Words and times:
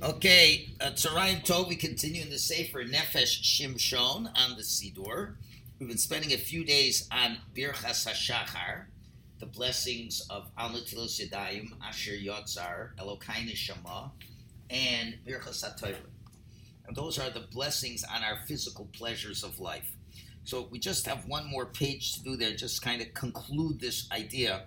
Okay, 0.00 0.68
uh, 0.80 0.90
Tzarayim 0.90 1.44
Tov, 1.44 1.68
we 1.68 1.74
continue 1.74 2.22
in 2.22 2.30
the 2.30 2.38
Sefer 2.38 2.84
Nefesh 2.84 3.42
Shimshon 3.42 4.28
on 4.32 4.56
the 4.56 4.62
Siddur. 4.62 5.34
We've 5.80 5.88
been 5.88 5.98
spending 5.98 6.32
a 6.32 6.36
few 6.36 6.64
days 6.64 7.08
on 7.10 7.38
Birchas 7.52 8.06
HaShachar, 8.06 8.84
the 9.40 9.46
blessings 9.46 10.24
of 10.30 10.52
Al 10.56 10.68
Natilos 10.70 11.20
Yadayim, 11.20 11.72
Asher 11.82 12.12
Yotzar, 12.12 12.94
Elokai 13.00 13.50
Neshama, 13.50 14.12
and 14.70 15.16
Birchas 15.26 15.64
HaTorah. 15.64 15.96
And 16.86 16.94
those 16.96 17.18
are 17.18 17.30
the 17.30 17.48
blessings 17.50 18.04
on 18.04 18.22
our 18.22 18.38
physical 18.46 18.88
pleasures 18.92 19.42
of 19.42 19.58
life. 19.58 19.96
So 20.44 20.68
we 20.70 20.78
just 20.78 21.06
have 21.06 21.26
one 21.26 21.44
more 21.50 21.66
page 21.66 22.12
to 22.14 22.22
do 22.22 22.36
there, 22.36 22.54
just 22.54 22.82
kind 22.82 23.02
of 23.02 23.12
conclude 23.14 23.80
this 23.80 24.08
idea. 24.12 24.62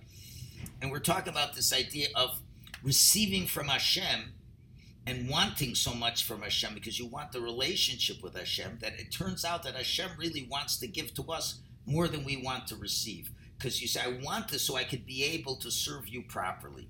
And 0.81 0.91
we're 0.91 0.99
talking 0.99 1.31
about 1.31 1.55
this 1.55 1.71
idea 1.71 2.09
of 2.15 2.41
receiving 2.83 3.47
from 3.47 3.67
Hashem 3.67 4.33
and 5.07 5.29
wanting 5.29 5.73
so 5.75 5.93
much 5.93 6.23
from 6.23 6.41
Hashem 6.41 6.73
because 6.73 6.99
you 6.99 7.07
want 7.07 7.31
the 7.31 7.41
relationship 7.41 8.21
with 8.21 8.37
Hashem 8.37 8.79
that 8.81 8.99
it 8.99 9.11
turns 9.11 9.43
out 9.43 9.63
that 9.63 9.75
Hashem 9.75 10.11
really 10.17 10.47
wants 10.49 10.77
to 10.77 10.87
give 10.87 11.13
to 11.15 11.23
us 11.31 11.59
more 11.85 12.07
than 12.07 12.23
we 12.23 12.37
want 12.37 12.67
to 12.67 12.75
receive. 12.75 13.31
Because 13.57 13.81
you 13.81 13.87
say, 13.87 14.01
I 14.01 14.19
want 14.23 14.49
this 14.49 14.63
so 14.63 14.75
I 14.75 14.83
could 14.83 15.05
be 15.05 15.23
able 15.23 15.55
to 15.57 15.71
serve 15.71 16.07
you 16.07 16.23
properly. 16.23 16.89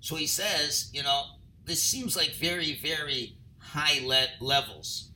So 0.00 0.16
he 0.16 0.26
says, 0.26 0.90
you 0.92 1.02
know, 1.02 1.24
this 1.64 1.82
seems 1.82 2.16
like 2.16 2.32
very, 2.32 2.78
very 2.82 3.36
high 3.58 4.00
le- 4.04 4.44
levels. 4.44 5.10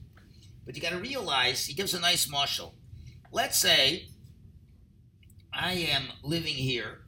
But 0.66 0.77
you 0.77 0.82
got 0.82 0.91
to 0.93 0.98
realize, 0.98 1.66
he 1.66 1.74
gives 1.74 1.95
a 1.95 2.01
nice 2.01 2.29
marshal. 2.29 2.74
Let's 3.32 3.59
say 3.59 4.09
I 5.52 5.73
am 5.73 6.09
living 6.23 6.55
here 6.55 7.01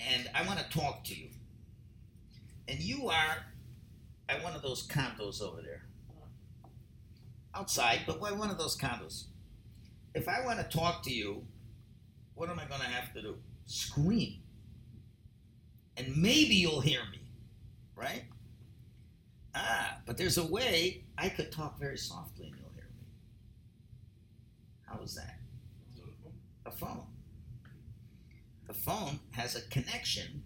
and 0.00 0.28
I 0.34 0.46
want 0.46 0.58
to 0.58 0.68
talk 0.68 1.04
to 1.04 1.14
you. 1.14 1.28
And 2.68 2.80
you 2.80 3.08
are 3.08 3.36
at 4.28 4.42
one 4.42 4.54
of 4.54 4.62
those 4.62 4.86
condos 4.86 5.42
over 5.42 5.62
there. 5.62 5.82
Outside, 7.54 8.00
but 8.06 8.20
why 8.20 8.32
one 8.32 8.50
of 8.50 8.58
those 8.58 8.76
condos? 8.76 9.24
If 10.14 10.28
I 10.28 10.44
want 10.44 10.58
to 10.58 10.76
talk 10.76 11.02
to 11.04 11.10
you, 11.10 11.44
what 12.34 12.48
am 12.50 12.58
I 12.58 12.64
going 12.64 12.80
to 12.80 12.86
have 12.86 13.12
to 13.14 13.22
do? 13.22 13.36
Scream. 13.66 14.40
And 15.96 16.16
maybe 16.16 16.54
you'll 16.54 16.80
hear 16.80 17.00
me, 17.10 17.20
right? 17.94 18.24
Ah, 19.54 19.98
but 20.06 20.16
there's 20.16 20.38
a 20.38 20.46
way 20.46 21.04
I 21.18 21.28
could 21.28 21.52
talk 21.52 21.78
very 21.78 21.98
softly 21.98 22.46
and 22.46 22.56
you'll 22.56 22.72
hear 22.74 22.88
me. 22.98 23.06
How 24.86 25.02
is 25.02 25.14
that? 25.14 25.36
A 26.64 26.70
phone. 26.70 27.06
The 28.66 28.74
phone 28.74 29.20
has 29.32 29.56
a 29.56 29.68
connection 29.68 30.42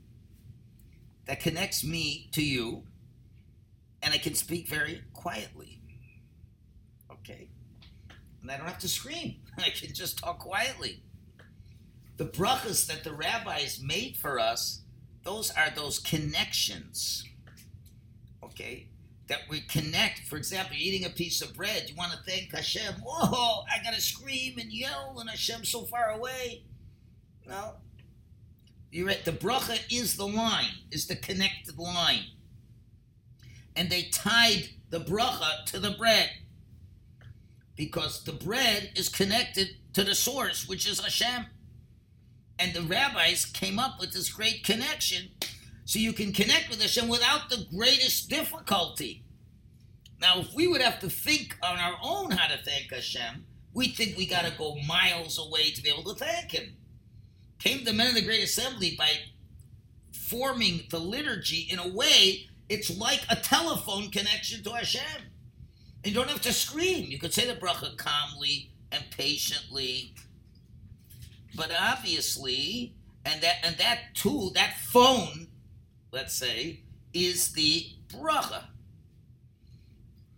that 1.27 1.41
connects 1.41 1.85
me 1.85 2.29
to 2.33 2.43
you 2.43 2.83
and 4.03 4.15
I 4.15 4.19
can 4.19 4.35
speak 4.35 4.69
very 4.69 5.03
quietly. 5.13 5.81
Okay? 7.11 7.49
And 8.43 8.51
I 8.51 8.57
don't 8.57 8.67
have 8.67 8.79
to 8.79 8.89
scream. 8.89 9.37
I 9.59 9.71
can 9.71 9.95
just 9.95 10.19
talk 10.19 10.39
quietly. 10.39 11.03
The 12.17 12.27
brachas 12.27 12.87
that 12.87 13.05
the 13.05 13.13
rabbis 13.13 13.81
made 13.83 14.17
for 14.17 14.39
us, 14.39 14.83
those 15.25 15.51
are 15.51 15.71
those 15.75 15.99
connections. 15.99 17.25
Okay? 18.43 18.89
That 19.29 19.41
we 19.49 19.61
connect. 19.61 20.21
For 20.21 20.37
example, 20.37 20.77
eating 20.79 21.05
a 21.05 21.11
piece 21.11 21.43
of 21.43 21.55
bread. 21.55 21.91
You 21.91 21.97
want 21.97 22.13
to 22.13 22.19
thank 22.31 22.55
Hashem. 22.55 22.95
Whoa, 23.03 23.65
I 23.73 23.83
got 23.83 23.95
to 23.95 24.01
scream 24.01 24.59
and 24.59 24.73
yell, 24.73 25.17
and 25.19 25.29
Hashem's 25.29 25.69
so 25.69 25.83
far 25.83 26.11
away. 26.11 26.63
No. 27.47 27.73
You're 28.93 29.09
right. 29.09 29.25
The 29.25 29.33
bracha 29.33 29.81
is 29.91 30.17
the 30.17 30.27
line, 30.27 30.71
is 30.93 31.07
the 31.07 31.17
connected 31.17 31.77
line 31.77 32.25
and 33.77 33.91
they 33.91 34.05
tied 34.05 34.71
the 34.91 35.01
bracha 35.01 35.65
to 35.67 35.79
the 35.79 35.91
bread 35.91 36.31
because 37.77 38.25
the 38.25 38.33
bread 38.33 38.91
is 38.97 39.09
connected 39.09 39.77
to 39.93 40.03
the 40.03 40.15
source, 40.15 40.67
which 40.67 40.89
is 40.89 41.01
Hashem. 41.01 41.47
And 42.59 42.73
the 42.73 42.83
rabbis 42.83 43.45
came 43.45 43.79
up 43.79 44.01
with 44.01 44.13
this 44.13 44.31
great 44.31 44.65
connection 44.65 45.29
so 45.85 45.99
you 45.99 46.15
can 46.15 46.33
connect 46.33 46.71
with 46.71 46.81
Hashem 46.81 47.07
without 47.07 47.51
the 47.51 47.67
greatest 47.71 48.31
difficulty. 48.31 49.25
Now, 50.21 50.41
if 50.41 50.55
we 50.55 50.67
would 50.67 50.81
have 50.81 50.99
to 51.01 51.11
think 51.11 51.57
on 51.63 51.79
our 51.79 51.97
own 52.03 52.31
how 52.31 52.49
to 52.49 52.63
thank 52.63 52.91
Hashem, 52.91 53.45
we 53.75 53.89
think 53.89 54.17
we 54.17 54.27
got 54.27 54.47
to 54.47 54.53
go 54.57 54.77
miles 54.87 55.39
away 55.39 55.71
to 55.73 55.83
be 55.83 55.91
able 55.91 56.15
to 56.15 56.19
thank 56.19 56.53
Him. 56.53 56.77
Came 57.59 57.85
the 57.85 57.93
men 57.93 58.09
of 58.09 58.15
the 58.15 58.23
Great 58.23 58.43
Assembly 58.43 58.95
by 58.97 59.11
forming 60.13 60.85
the 60.91 60.99
liturgy 60.99 61.69
in 61.71 61.79
a 61.79 61.87
way 61.87 62.49
it's 62.69 62.97
like 62.97 63.25
a 63.29 63.37
telephone 63.37 64.11
connection 64.11 64.63
to 64.65 64.71
Hashem. 64.71 65.23
And 66.05 66.15
you 66.15 66.21
don't 66.21 66.31
have 66.31 66.43
to 66.43 66.53
scream. 66.53 67.11
You 67.11 67.19
could 67.19 67.33
say 67.33 67.47
the 67.47 67.55
bracha 67.55 67.97
calmly 67.97 68.71
and 68.93 69.05
patiently. 69.11 70.15
But 71.55 71.71
obviously, 71.79 72.95
and 73.25 73.41
that 73.43 73.57
and 73.65 73.77
that 73.79 74.15
tool, 74.15 74.51
that 74.51 74.77
phone, 74.79 75.49
let's 76.13 76.35
say, 76.35 76.81
is 77.13 77.53
the 77.53 77.87
bracha. 78.09 78.65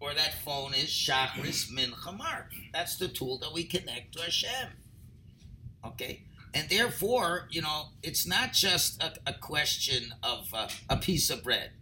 Or 0.00 0.14
that 0.14 0.34
phone 0.44 0.74
is 0.74 0.88
Shachris 0.88 1.72
Mincha 1.72 2.16
Maariv. 2.16 2.72
That's 2.72 2.96
the 2.96 3.08
tool 3.08 3.38
that 3.38 3.52
we 3.52 3.64
connect 3.64 4.14
to 4.14 4.22
Hashem. 4.22 4.70
Okay? 5.84 6.22
And 6.54 6.68
therefore, 6.68 7.48
you 7.50 7.62
know, 7.62 7.86
it's 8.02 8.26
not 8.26 8.52
just 8.52 9.02
a, 9.02 9.14
a 9.26 9.32
question 9.32 10.14
of 10.22 10.48
uh, 10.54 10.68
a 10.88 10.96
piece 10.96 11.30
of 11.30 11.42
bread. 11.42 11.72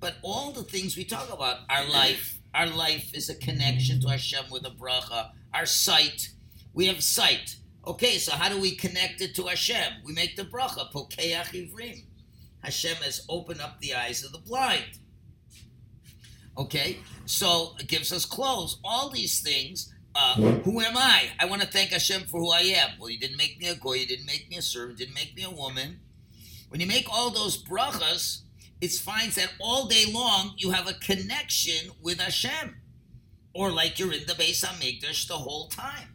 But 0.00 0.16
all 0.22 0.52
the 0.52 0.62
things 0.62 0.96
we 0.96 1.04
talk 1.04 1.32
about, 1.32 1.58
our 1.68 1.88
life, 1.88 2.38
our 2.54 2.66
life 2.66 3.14
is 3.14 3.28
a 3.28 3.34
connection 3.34 4.00
to 4.02 4.08
Hashem 4.08 4.44
with 4.50 4.66
a 4.66 4.70
bracha. 4.70 5.30
Our 5.52 5.66
sight, 5.66 6.30
we 6.72 6.86
have 6.86 7.02
sight. 7.02 7.56
Okay, 7.86 8.18
so 8.18 8.32
how 8.32 8.48
do 8.48 8.60
we 8.60 8.76
connect 8.76 9.20
it 9.20 9.34
to 9.36 9.44
Hashem? 9.44 10.02
We 10.04 10.12
make 10.12 10.36
the 10.36 10.44
bracha, 10.44 10.92
pokeach 10.92 11.32
ivrim. 11.52 12.04
Hashem 12.62 12.96
has 12.96 13.24
opened 13.28 13.60
up 13.60 13.80
the 13.80 13.94
eyes 13.94 14.24
of 14.24 14.32
the 14.32 14.38
blind. 14.38 14.98
Okay, 16.56 16.98
so 17.24 17.74
it 17.78 17.86
gives 17.86 18.12
us 18.12 18.24
clothes. 18.24 18.78
All 18.84 19.10
these 19.10 19.40
things. 19.40 19.94
Uh, 20.14 20.34
who 20.34 20.80
am 20.80 20.96
I? 20.96 21.28
I 21.38 21.44
want 21.44 21.62
to 21.62 21.68
thank 21.68 21.90
Hashem 21.90 22.22
for 22.22 22.40
who 22.40 22.50
I 22.50 22.60
am. 22.60 22.98
Well, 22.98 23.10
you 23.10 23.18
didn't 23.18 23.36
make 23.36 23.60
me 23.60 23.68
a 23.68 23.76
goy, 23.76 23.94
you 23.94 24.06
didn't 24.06 24.26
make 24.26 24.50
me 24.50 24.56
a 24.56 24.62
servant, 24.62 24.98
you 24.98 25.06
didn't 25.06 25.14
make 25.14 25.36
me 25.36 25.44
a 25.44 25.50
woman. 25.50 26.00
When 26.68 26.80
you 26.80 26.86
make 26.86 27.06
all 27.08 27.30
those 27.30 27.62
brachas, 27.62 28.42
it 28.80 28.92
finds 28.92 29.34
that 29.36 29.52
all 29.60 29.86
day 29.86 30.04
long 30.12 30.54
you 30.56 30.70
have 30.70 30.88
a 30.88 30.94
connection 30.94 31.90
with 32.02 32.20
Hashem, 32.20 32.76
or 33.54 33.70
like 33.70 33.98
you're 33.98 34.12
in 34.12 34.26
the 34.26 34.34
Beis 34.34 34.64
Hamikdash 34.64 35.26
the 35.26 35.34
whole 35.34 35.68
time, 35.68 36.14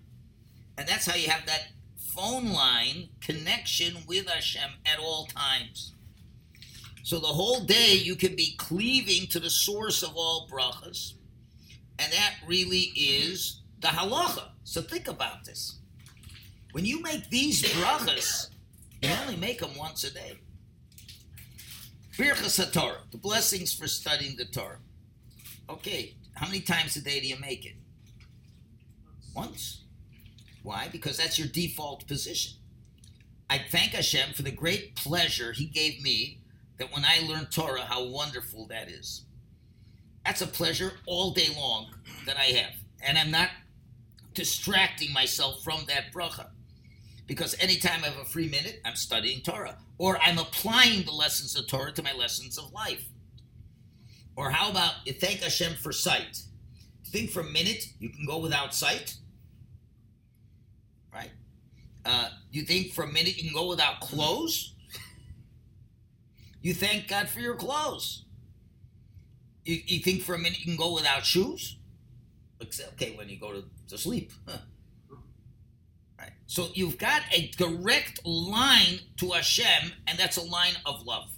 and 0.78 0.88
that's 0.88 1.06
how 1.06 1.16
you 1.16 1.29
have 1.29 1.46
that 1.46 1.68
phone 1.97 2.53
line 2.53 3.09
connection 3.22 3.97
with 4.07 4.29
Hashem 4.29 4.69
at 4.85 5.00
all 5.00 5.25
times. 5.25 5.94
So 7.03 7.19
the 7.19 7.28
whole 7.28 7.62
day 7.66 7.96
you 7.96 8.16
can 8.16 8.35
be 8.35 8.56
cleaving 8.57 9.28
to 9.28 9.40
the 9.40 9.50
source 9.50 10.03
of 10.03 10.16
all 10.16 10.47
brachas, 10.50 11.13
and 12.00 12.12
that 12.13 12.35
really 12.47 12.91
is 12.95 13.62
the 13.81 13.90
halacha. 13.90 14.50
So 14.63 14.81
think 14.81 15.09
about 15.09 15.44
this. 15.44 15.80
When 16.72 16.85
you 16.85 17.01
make 17.01 17.30
these 17.30 17.62
brachas, 17.62 18.50
you 19.01 19.09
only 19.22 19.35
make 19.35 19.59
them 19.59 19.75
once 19.78 20.06
a 20.06 20.13
day. 20.13 20.40
Birchas 22.18 22.72
Torah, 22.72 23.01
the 23.12 23.18
blessings 23.18 23.74
for 23.74 23.88
studying 23.88 24.35
the 24.38 24.46
Torah. 24.46 24.78
Okay, 25.68 26.13
how 26.35 26.46
many 26.46 26.59
times 26.59 26.96
a 26.96 27.01
day 27.01 27.19
do 27.19 27.28
you 27.28 27.40
make 27.40 27.66
it? 27.66 27.74
Once. 29.35 29.81
Why? 30.62 30.90
Because 30.91 31.18
that's 31.18 31.40
your 31.40 31.47
default 31.47 32.07
position. 32.07 32.53
I 33.50 33.57
thank 33.57 33.94
Hashem 33.94 34.34
for 34.34 34.44
the 34.44 34.51
great 34.51 34.96
pleasure 34.96 35.53
He 35.53 35.66
gave 35.66 36.03
me 36.03 36.38
that 36.78 36.94
when 36.94 37.03
I 37.03 37.25
learn 37.28 37.47
Torah, 37.47 37.81
how 37.81 38.06
wonderful 38.06 38.68
that 38.68 38.90
is. 38.90 39.25
That's 40.24 40.42
a 40.42 40.48
pleasure 40.48 40.94
all 41.07 41.31
day 41.31 41.50
long 41.57 41.95
that 42.27 42.38
I 42.38 42.45
have. 42.57 42.74
And 43.01 43.18
I'm 43.18 43.31
not 43.31 43.50
distracting 44.36 45.12
myself 45.13 45.63
from 45.63 45.81
that 45.88 46.13
bracha. 46.13 46.50
Because 47.25 47.55
anytime 47.59 48.03
I 48.03 48.07
have 48.07 48.19
a 48.19 48.25
free 48.25 48.49
minute, 48.49 48.81
I'm 48.83 48.95
studying 48.95 49.41
Torah. 49.41 49.77
Or 49.97 50.17
I'm 50.21 50.37
applying 50.37 51.03
the 51.03 51.11
lessons 51.11 51.55
of 51.57 51.67
Torah 51.67 51.91
to 51.93 52.03
my 52.03 52.13
lessons 52.13 52.57
of 52.57 52.71
life. 52.73 53.05
Or 54.35 54.49
how 54.49 54.69
about 54.69 54.93
you 55.05 55.13
thank 55.13 55.39
Hashem 55.41 55.75
for 55.75 55.91
sight? 55.91 56.41
You 57.05 57.11
think 57.11 57.29
for 57.29 57.41
a 57.41 57.45
minute 57.45 57.85
you 57.99 58.09
can 58.09 58.25
go 58.25 58.39
without 58.39 58.73
sight? 58.73 59.15
Right? 61.13 61.31
Uh, 62.05 62.29
you 62.51 62.63
think 62.63 62.91
for 62.91 63.03
a 63.03 63.07
minute 63.07 63.37
you 63.37 63.43
can 63.43 63.53
go 63.53 63.67
without 63.69 64.01
clothes? 64.01 64.73
You 66.61 66.73
thank 66.73 67.07
God 67.07 67.29
for 67.29 67.39
your 67.39 67.55
clothes. 67.55 68.25
You, 69.65 69.79
you 69.85 69.99
think 69.99 70.23
for 70.23 70.33
a 70.35 70.39
minute 70.39 70.59
you 70.59 70.65
can 70.65 70.77
go 70.77 70.93
without 70.93 71.25
shoes? 71.25 71.77
Except, 72.59 72.93
okay, 72.93 73.15
when 73.15 73.29
you 73.29 73.37
go 73.37 73.51
to, 73.53 73.63
to 73.89 73.97
sleep. 73.97 74.31
Huh. 74.47 74.57
So 76.53 76.69
you've 76.75 77.00
got 77.00 77.23
a 77.31 77.47
direct 77.57 78.23
line 78.27 79.00
to 79.17 79.31
Hashem, 79.31 79.91
and 80.05 80.19
that's 80.19 80.38
a 80.38 80.44
line 80.44 80.75
of 80.85 81.03
love. 81.03 81.31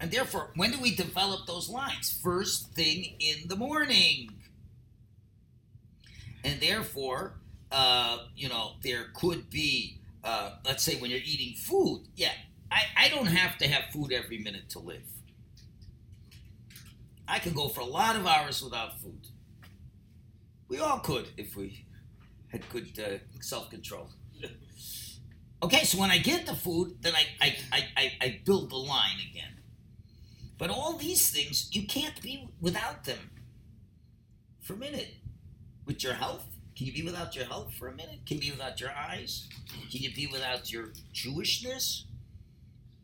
And 0.00 0.10
therefore, 0.10 0.50
when 0.56 0.72
do 0.72 0.80
we 0.80 0.92
develop 0.96 1.46
those 1.46 1.68
lines? 1.68 2.18
First 2.20 2.74
thing 2.74 3.14
in 3.20 3.46
the 3.46 3.54
morning. 3.54 4.30
And 6.42 6.60
therefore, 6.60 7.34
uh, 7.70 8.24
you 8.34 8.48
know, 8.48 8.72
there 8.82 9.04
could 9.14 9.50
be, 9.50 10.00
uh, 10.24 10.56
let's 10.64 10.82
say 10.82 10.96
when 10.96 11.12
you're 11.12 11.20
eating 11.24 11.54
food, 11.54 12.08
yeah, 12.16 12.32
I, 12.72 12.86
I 12.96 13.08
don't 13.10 13.26
have 13.26 13.56
to 13.58 13.68
have 13.68 13.92
food 13.92 14.12
every 14.12 14.38
minute 14.38 14.68
to 14.70 14.80
live. 14.80 15.06
I 17.28 17.38
could 17.38 17.54
go 17.54 17.68
for 17.68 17.82
a 17.82 17.86
lot 17.86 18.16
of 18.16 18.26
hours 18.26 18.64
without 18.64 18.98
food. 18.98 19.28
We 20.66 20.80
all 20.80 20.98
could 20.98 21.28
if 21.36 21.54
we 21.54 21.84
had 22.48 22.68
good 22.70 22.98
uh, 22.98 23.18
self 23.40 23.70
control. 23.70 24.10
okay, 25.62 25.84
so 25.84 25.98
when 25.98 26.10
I 26.10 26.18
get 26.18 26.46
the 26.46 26.54
food, 26.54 26.96
then 27.00 27.14
I, 27.14 27.26
I, 27.40 27.56
I, 27.72 27.82
I, 27.96 28.12
I 28.20 28.40
build 28.44 28.70
the 28.70 28.76
line 28.76 29.18
again. 29.30 29.58
But 30.58 30.70
all 30.70 30.96
these 30.96 31.30
things, 31.30 31.68
you 31.72 31.86
can't 31.86 32.20
be 32.20 32.48
without 32.60 33.04
them 33.04 33.30
for 34.60 34.74
a 34.74 34.76
minute. 34.76 35.14
With 35.86 36.02
your 36.02 36.14
health, 36.14 36.46
can 36.76 36.86
you 36.86 36.92
be 36.92 37.02
without 37.02 37.34
your 37.34 37.46
health 37.46 37.72
for 37.74 37.88
a 37.88 37.94
minute? 37.94 38.20
Can 38.26 38.36
you 38.36 38.42
be 38.42 38.50
without 38.50 38.80
your 38.80 38.90
eyes? 38.90 39.48
Can 39.90 40.02
you 40.02 40.12
be 40.14 40.26
without 40.26 40.70
your 40.70 40.92
Jewishness? 41.14 42.04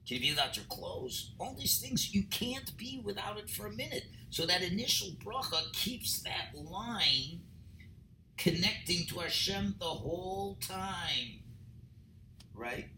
Can 0.07 0.17
you 0.17 0.21
be 0.21 0.31
without 0.31 0.57
your 0.57 0.67
clothes? 0.67 1.33
All 1.41 1.57
these 1.59 1.79
things, 1.79 2.15
you 2.15 2.25
can't 2.25 2.77
be 2.77 3.01
without 3.03 3.39
it 3.39 3.49
for 3.49 3.67
a 3.67 3.73
minute. 3.73 4.05
So 4.31 4.45
that 4.47 4.63
initial 4.63 5.09
bracha 5.25 5.73
keeps 5.73 6.23
that 6.23 6.55
line 6.55 7.41
connecting 8.45 9.07
to 9.07 9.21
Hashem 9.21 9.77
the 9.79 9.87
whole 9.87 10.59
time. 10.61 11.41
Right? 12.53 12.89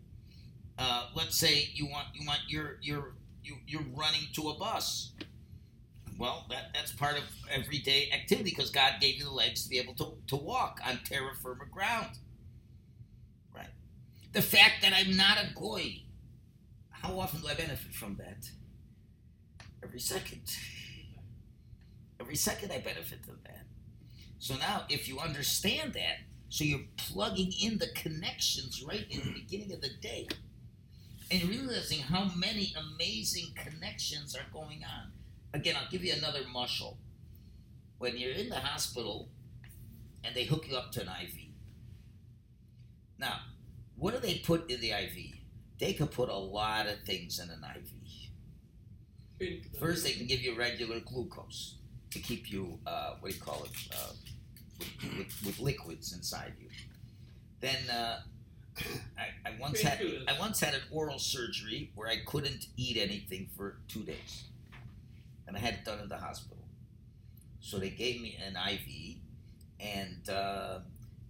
Uh, 0.76 1.06
let's 1.14 1.38
say 1.38 1.70
you 1.72 1.86
want 1.86 2.08
you 2.14 2.26
want 2.26 2.40
your 2.48 2.78
your 2.82 3.14
you, 3.44 3.54
you're 3.66 3.86
running 3.94 4.22
to 4.34 4.48
a 4.50 4.54
bus. 4.54 5.12
Well, 6.18 6.46
that, 6.50 6.70
that's 6.74 6.92
part 6.92 7.16
of 7.16 7.24
everyday 7.50 8.10
activity 8.12 8.50
because 8.50 8.70
God 8.70 8.94
gave 9.00 9.16
you 9.16 9.24
the 9.24 9.30
legs 9.30 9.62
to 9.64 9.68
be 9.68 9.78
able 9.78 9.94
to, 9.94 10.14
to 10.28 10.36
walk 10.36 10.80
on 10.84 10.98
terra 11.04 11.34
firma 11.40 11.66
ground. 11.70 12.18
Right? 13.54 13.68
The 14.32 14.42
fact 14.42 14.82
that 14.82 14.94
I'm 14.96 15.16
not 15.16 15.38
a 15.38 15.54
goy, 15.54 16.02
how 16.90 17.20
often 17.20 17.42
do 17.42 17.48
I 17.48 17.54
benefit 17.54 17.94
from 17.94 18.16
that? 18.16 18.50
Every 19.84 20.00
second. 20.00 20.42
Every 22.18 22.36
second 22.36 22.72
I 22.72 22.78
benefit 22.78 23.24
from 23.24 23.38
that. 23.44 23.66
So 24.38 24.54
now, 24.56 24.84
if 24.88 25.08
you 25.08 25.18
understand 25.18 25.94
that, 25.94 26.18
so 26.48 26.64
you're 26.64 26.80
plugging 26.96 27.52
in 27.62 27.78
the 27.78 27.88
connections 27.94 28.82
right 28.82 29.06
in 29.10 29.20
the 29.20 29.32
beginning 29.32 29.72
of 29.72 29.80
the 29.80 29.90
day 30.00 30.28
and 31.30 31.42
realizing 31.44 32.00
how 32.00 32.30
many 32.36 32.74
amazing 32.76 33.54
connections 33.56 34.36
are 34.36 34.46
going 34.52 34.84
on. 34.84 35.12
Again, 35.54 35.74
I'll 35.76 35.90
give 35.90 36.04
you 36.04 36.12
another 36.12 36.42
mashal. 36.54 36.98
When 37.98 38.16
you're 38.16 38.32
in 38.32 38.50
the 38.50 38.60
hospital 38.60 39.30
and 40.22 40.34
they 40.34 40.44
hook 40.44 40.66
you 40.68 40.76
up 40.76 40.92
to 40.92 41.00
an 41.00 41.08
IV. 41.08 41.34
Now, 43.18 43.40
what 43.96 44.12
do 44.14 44.20
they 44.20 44.38
put 44.38 44.70
in 44.70 44.80
the 44.80 44.90
IV? 44.90 45.16
They 45.80 45.94
could 45.94 46.10
put 46.10 46.28
a 46.28 46.36
lot 46.36 46.86
of 46.86 47.00
things 47.00 47.38
in 47.40 47.48
an 47.50 47.64
IV. 47.74 47.90
First, 49.80 50.04
they 50.04 50.12
can 50.12 50.26
give 50.26 50.42
you 50.42 50.54
regular 50.56 51.00
glucose 51.00 51.76
to 52.16 52.22
keep 52.22 52.50
you, 52.50 52.78
uh, 52.86 53.14
what 53.20 53.30
do 53.30 53.36
you 53.36 53.42
call 53.42 53.64
it, 53.64 53.70
uh, 53.92 54.12
with, 54.78 55.18
with, 55.18 55.46
with, 55.46 55.60
liquids 55.60 56.12
inside 56.12 56.52
you. 56.60 56.68
Then 57.60 57.76
uh, 57.90 58.20
I, 59.18 59.48
I 59.48 59.52
once 59.60 59.80
had 59.80 60.00
I 60.28 60.38
once 60.38 60.60
had 60.60 60.74
an 60.74 60.82
oral 60.90 61.18
surgery 61.18 61.90
where 61.94 62.08
I 62.08 62.18
couldn't 62.26 62.66
eat 62.76 62.96
anything 62.96 63.48
for 63.56 63.78
two 63.88 64.02
days, 64.02 64.44
and 65.46 65.56
I 65.56 65.60
had 65.60 65.74
it 65.74 65.84
done 65.84 66.00
in 66.00 66.08
the 66.08 66.18
hospital. 66.18 66.64
So 67.60 67.78
they 67.78 67.90
gave 67.90 68.20
me 68.20 68.38
an 68.46 68.56
IV, 68.56 69.16
and 69.80 70.28
uh, 70.28 70.78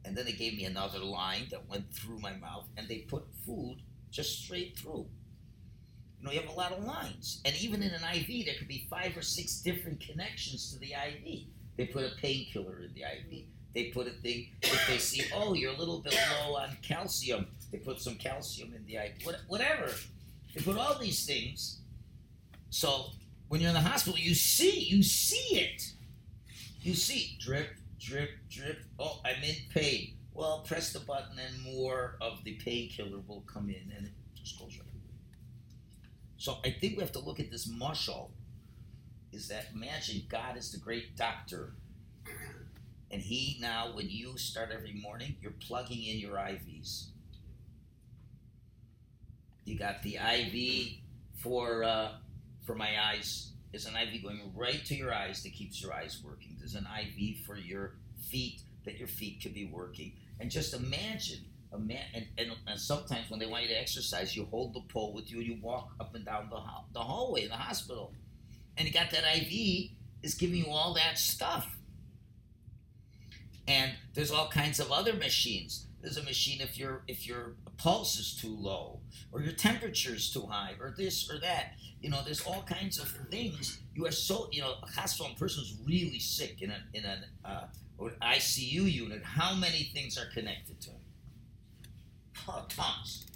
and 0.04 0.16
then 0.16 0.24
they 0.24 0.32
gave 0.32 0.56
me 0.56 0.64
another 0.64 0.98
line 0.98 1.46
that 1.50 1.68
went 1.68 1.92
through 1.94 2.18
my 2.18 2.32
mouth, 2.34 2.66
and 2.76 2.88
they 2.88 2.98
put 2.98 3.24
food 3.44 3.76
just 4.10 4.42
straight 4.44 4.76
through. 4.78 5.06
You 6.20 6.26
know, 6.26 6.32
you 6.32 6.40
have 6.40 6.50
a 6.50 6.54
lot 6.54 6.72
of 6.72 6.84
lines, 6.84 7.40
and 7.44 7.54
even 7.56 7.82
in 7.82 7.90
an 7.90 8.02
IV, 8.02 8.46
there 8.46 8.54
could 8.58 8.68
be 8.68 8.86
five 8.88 9.16
or 9.16 9.22
six 9.22 9.60
different 9.60 10.00
connections 10.00 10.72
to 10.72 10.78
the 10.78 10.92
IV. 10.92 11.44
They 11.76 11.86
put 11.86 12.04
a 12.04 12.16
painkiller 12.16 12.82
in 12.82 12.94
the 12.94 13.02
IV. 13.02 13.44
They 13.74 13.84
put 13.90 14.06
a 14.06 14.10
thing, 14.10 14.48
if 14.62 14.86
they 14.88 14.96
see, 14.96 15.24
oh, 15.34 15.52
you're 15.52 15.74
a 15.74 15.76
little 15.76 15.98
bit 15.98 16.18
low 16.40 16.56
on 16.56 16.78
calcium, 16.80 17.46
they 17.70 17.76
put 17.76 18.00
some 18.00 18.14
calcium 18.14 18.72
in 18.74 18.86
the 18.86 18.96
IV. 18.96 19.36
Whatever. 19.48 19.90
They 20.54 20.62
put 20.62 20.78
all 20.78 20.98
these 20.98 21.26
things. 21.26 21.80
So 22.70 23.10
when 23.48 23.60
you're 23.60 23.68
in 23.68 23.74
the 23.74 23.80
hospital, 23.80 24.18
you 24.18 24.34
see, 24.34 24.80
you 24.80 25.02
see 25.02 25.58
it. 25.58 25.92
You 26.80 26.94
see 26.94 27.36
drip, 27.38 27.68
drip, 28.00 28.30
drip. 28.48 28.78
Oh, 28.98 29.20
I'm 29.24 29.42
in 29.42 29.56
pain. 29.74 30.14
Well, 30.32 30.64
press 30.66 30.92
the 30.92 31.00
button 31.00 31.38
and 31.38 31.74
more 31.74 32.16
of 32.20 32.42
the 32.44 32.54
painkiller 32.54 33.20
will 33.26 33.42
come 33.42 33.68
in 33.68 33.92
and 33.96 34.06
it 34.06 34.12
just 34.34 34.58
goes 34.58 34.78
right. 34.78 34.85
So 36.38 36.58
I 36.64 36.70
think 36.70 36.96
we 36.96 37.02
have 37.02 37.12
to 37.12 37.18
look 37.20 37.40
at 37.40 37.50
this 37.50 37.68
mashal. 37.68 38.30
Is 39.32 39.48
that 39.48 39.66
imagine 39.74 40.22
God 40.28 40.56
is 40.56 40.72
the 40.72 40.78
great 40.78 41.16
doctor 41.16 41.74
and 43.10 43.22
he 43.22 43.56
now, 43.60 43.92
when 43.94 44.08
you 44.10 44.36
start 44.36 44.70
every 44.74 44.92
morning, 44.92 45.36
you're 45.40 45.52
plugging 45.52 46.04
in 46.04 46.18
your 46.18 46.36
IVs. 46.36 47.06
You 49.64 49.78
got 49.78 50.02
the 50.02 50.16
IV 50.16 50.98
for 51.42 51.84
uh, 51.84 52.12
for 52.64 52.74
my 52.74 53.00
eyes. 53.00 53.52
There's 53.70 53.86
an 53.86 53.96
IV 53.96 54.22
going 54.22 54.52
right 54.54 54.84
to 54.86 54.94
your 54.94 55.14
eyes 55.14 55.42
that 55.42 55.52
keeps 55.52 55.82
your 55.82 55.92
eyes 55.92 56.20
working. 56.24 56.56
There's 56.58 56.74
an 56.74 56.86
IV 57.00 57.44
for 57.46 57.56
your 57.56 57.94
feet 58.30 58.62
that 58.84 58.98
your 58.98 59.08
feet 59.08 59.40
could 59.42 59.54
be 59.54 59.66
working. 59.66 60.12
And 60.40 60.50
just 60.50 60.74
imagine, 60.74 61.44
man, 61.78 62.04
and, 62.14 62.26
and, 62.38 62.52
and, 62.66 62.78
sometimes 62.78 63.30
when 63.30 63.40
they 63.40 63.46
want 63.46 63.62
you 63.62 63.68
to 63.68 63.80
exercise, 63.80 64.36
you 64.36 64.44
hold 64.46 64.74
the 64.74 64.80
pole 64.92 65.12
with 65.12 65.30
you 65.30 65.38
and 65.38 65.46
you 65.46 65.58
walk 65.62 65.90
up 66.00 66.14
and 66.14 66.24
down 66.24 66.48
the, 66.50 66.60
the 66.92 67.00
hallway 67.00 67.44
in 67.44 67.48
the 67.48 67.56
hospital. 67.56 68.12
And 68.76 68.86
you 68.86 68.92
got 68.92 69.10
that 69.10 69.24
IV 69.36 69.90
is 70.22 70.34
giving 70.34 70.56
you 70.56 70.70
all 70.70 70.94
that 70.94 71.18
stuff. 71.18 71.76
And 73.68 73.92
there's 74.14 74.30
all 74.30 74.48
kinds 74.48 74.80
of 74.80 74.92
other 74.92 75.14
machines. 75.14 75.86
There's 76.00 76.18
a 76.18 76.22
machine 76.22 76.60
if 76.60 76.78
your 76.78 77.02
if 77.08 77.26
your 77.26 77.54
pulse 77.78 78.16
is 78.18 78.36
too 78.36 78.54
low, 78.54 79.00
or 79.32 79.40
your 79.40 79.54
temperature 79.54 80.14
is 80.14 80.30
too 80.30 80.42
high, 80.42 80.74
or 80.80 80.94
this 80.96 81.28
or 81.28 81.40
that. 81.40 81.72
You 82.00 82.10
know, 82.10 82.20
there's 82.24 82.42
all 82.42 82.62
kinds 82.62 83.00
of 83.00 83.08
things. 83.30 83.80
You 83.94 84.06
are 84.06 84.12
so 84.12 84.48
you 84.52 84.60
know, 84.60 84.74
a 84.82 84.86
hospital 84.86 85.34
person 85.34 85.64
is 85.64 85.74
really 85.84 86.20
sick 86.20 86.62
in 86.62 86.70
an 86.70 86.82
in 86.94 87.04
an 87.04 87.24
uh, 87.44 87.66
ICU 88.22 88.92
unit. 88.92 89.24
How 89.24 89.54
many 89.54 89.90
things 89.94 90.16
are 90.16 90.30
connected 90.32 90.80
to 90.82 90.90
him? 90.90 90.95
Tons. 92.46 93.26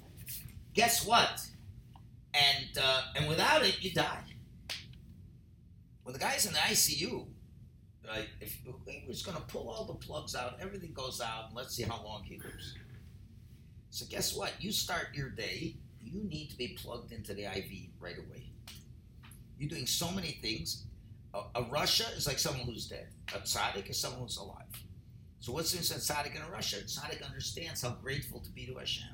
Guess 0.75 1.07
what? 1.07 1.47
And 2.35 2.79
uh, 2.81 3.03
and 3.17 3.29
without 3.29 3.65
it, 3.65 3.83
you 3.83 3.93
die. 3.93 4.23
When 6.05 6.13
the 6.13 6.19
guy's 6.19 6.47
in 6.47 6.53
the 6.53 6.59
ICU, 6.59 7.27
right? 8.07 8.29
If 8.41 8.59
was 9.07 9.23
going 9.23 9.37
to 9.37 9.43
pull 9.43 9.69
all 9.69 9.85
the 9.85 9.95
plugs 9.95 10.35
out, 10.35 10.59
everything 10.61 10.93
goes 10.93 11.21
out, 11.21 11.49
and 11.49 11.57
let's 11.57 11.75
see 11.75 11.83
how 11.83 12.01
long 12.05 12.23
he 12.25 12.39
lives. 12.39 12.75
So 13.91 14.07
guess 14.09 14.37
what? 14.37 14.53
You 14.61 14.71
start 14.71 15.09
your 15.15 15.31
day, 15.31 15.75
you 16.01 16.23
need 16.25 16.51
to 16.51 16.57
be 16.57 16.79
plugged 16.81 17.13
into 17.13 17.35
the 17.35 17.45
IV 17.45 17.91
right 17.99 18.19
away. 18.19 18.51
You're 19.59 19.69
doing 19.69 19.87
so 19.87 20.11
many 20.11 20.39
things. 20.43 20.87
A, 21.35 21.41
a 21.57 21.65
rasha 21.65 22.17
is 22.17 22.27
like 22.27 22.39
someone 22.39 22.67
who's 22.67 22.87
dead. 22.87 23.09
A 23.35 23.39
tzaddik 23.39 23.91
is 23.91 23.99
someone 23.99 24.23
who's 24.23 24.37
alive. 24.37 24.65
So 25.41 25.53
what's 25.53 25.73
this 25.73 25.91
tzaddik 25.91 26.37
in 26.37 26.43
rasha? 26.43 26.85
Tzaddik 26.85 27.25
understands 27.27 27.83
how 27.83 27.91
grateful 28.03 28.41
to 28.41 28.51
be 28.51 28.67
to 28.67 28.75
Hashem. 28.75 29.09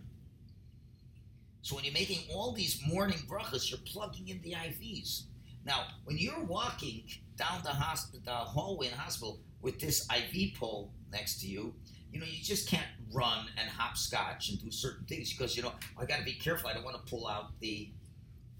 So 1.63 1.77
when 1.77 1.85
you're 1.85 1.95
making 1.95 2.25
all 2.33 2.53
these 2.53 2.81
morning 2.87 3.19
brachas, 3.29 3.71
you're 3.71 3.81
plugging 3.87 4.29
in 4.29 4.41
the 4.43 4.53
IVs. 4.53 5.23
Now, 5.65 5.87
when 6.05 6.19
you're 6.19 6.45
walking 6.45 7.05
down 7.37 7.61
the, 7.63 7.71
hospital, 7.71 8.21
the 8.25 8.33
hallway 8.33 8.87
in 8.87 8.93
the 8.93 8.99
hospital 8.99 9.41
with 9.63 9.81
this 9.81 10.07
IV 10.11 10.55
pole 10.55 10.93
next 11.13 11.41
to 11.41 11.49
you, 11.49 11.75
you 12.13 12.21
know, 12.21 12.27
you 12.27 12.43
just 12.43 12.69
can't 12.69 12.87
run 13.13 13.47
and 13.59 13.69
hopscotch 13.69 14.49
and 14.49 14.61
do 14.63 14.71
certain 14.71 15.05
things 15.07 15.33
because, 15.33 15.57
you 15.57 15.63
know, 15.63 15.73
I 15.99 16.07
got 16.07 16.19
to 16.19 16.25
be 16.25 16.35
careful. 16.35 16.71
I 16.71 16.75
don't 16.75 16.85
want 16.85 17.05
to 17.05 17.11
pull 17.11 17.27
out 17.27 17.59
the, 17.61 17.91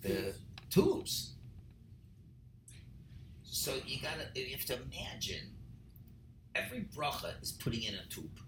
the 0.03 0.35
tubes. 0.71 1.35
So 3.45 3.75
you 3.87 4.01
got 4.01 4.15
to, 4.35 4.41
you 4.41 4.57
have 4.57 4.67
to 4.67 4.79
imagine 4.83 5.56
every 6.57 6.87
bracha 6.97 7.41
is 7.43 7.53
putting 7.53 7.83
in 7.83 7.95
a 7.95 8.07
tube. 8.09 8.39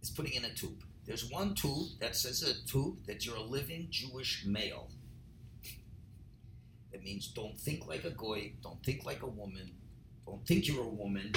It's 0.00 0.10
putting 0.10 0.34
in 0.34 0.44
a 0.44 0.54
tube. 0.54 0.82
There's 1.04 1.30
one 1.30 1.54
tube 1.54 1.98
that 2.00 2.16
says 2.16 2.42
a 2.42 2.66
tube 2.68 3.06
that 3.06 3.24
you're 3.24 3.36
a 3.36 3.42
living 3.42 3.88
Jewish 3.90 4.44
male. 4.46 4.88
That 6.92 7.02
means 7.02 7.28
don't 7.28 7.58
think 7.58 7.86
like 7.86 8.04
a 8.04 8.10
goy, 8.10 8.52
don't 8.62 8.82
think 8.84 9.04
like 9.04 9.22
a 9.22 9.26
woman, 9.26 9.72
don't 10.26 10.44
think 10.46 10.66
you're 10.66 10.84
a 10.84 10.88
woman. 10.88 11.32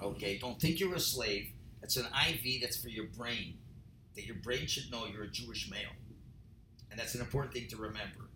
Okay, 0.00 0.38
don't 0.38 0.60
think 0.60 0.80
you're 0.80 0.94
a 0.94 1.00
slave. 1.00 1.52
That's 1.80 1.96
an 1.96 2.06
IV 2.06 2.60
that's 2.60 2.76
for 2.76 2.88
your 2.88 3.06
brain, 3.06 3.58
that 4.14 4.24
your 4.24 4.36
brain 4.36 4.66
should 4.66 4.90
know 4.90 5.06
you're 5.06 5.24
a 5.24 5.30
Jewish 5.30 5.70
male. 5.70 5.94
And 6.90 6.98
that's 7.00 7.14
an 7.14 7.20
important 7.20 7.54
thing 7.54 7.68
to 7.68 7.76
remember. 7.76 8.28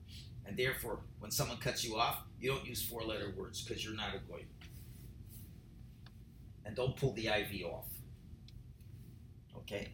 And 0.46 0.56
therefore, 0.56 1.00
when 1.18 1.30
someone 1.30 1.58
cuts 1.58 1.84
you 1.84 1.96
off, 1.96 2.22
you 2.40 2.50
don't 2.50 2.64
use 2.64 2.82
four 2.82 3.02
letter 3.02 3.34
words 3.36 3.62
because 3.62 3.84
you're 3.84 3.94
not 3.94 4.14
a 4.14 4.18
goy. 4.30 4.44
And 6.64 6.76
don't 6.76 6.96
pull 6.96 7.12
the 7.12 7.26
IV 7.26 7.66
off. 7.66 7.86
Okay? 9.56 9.88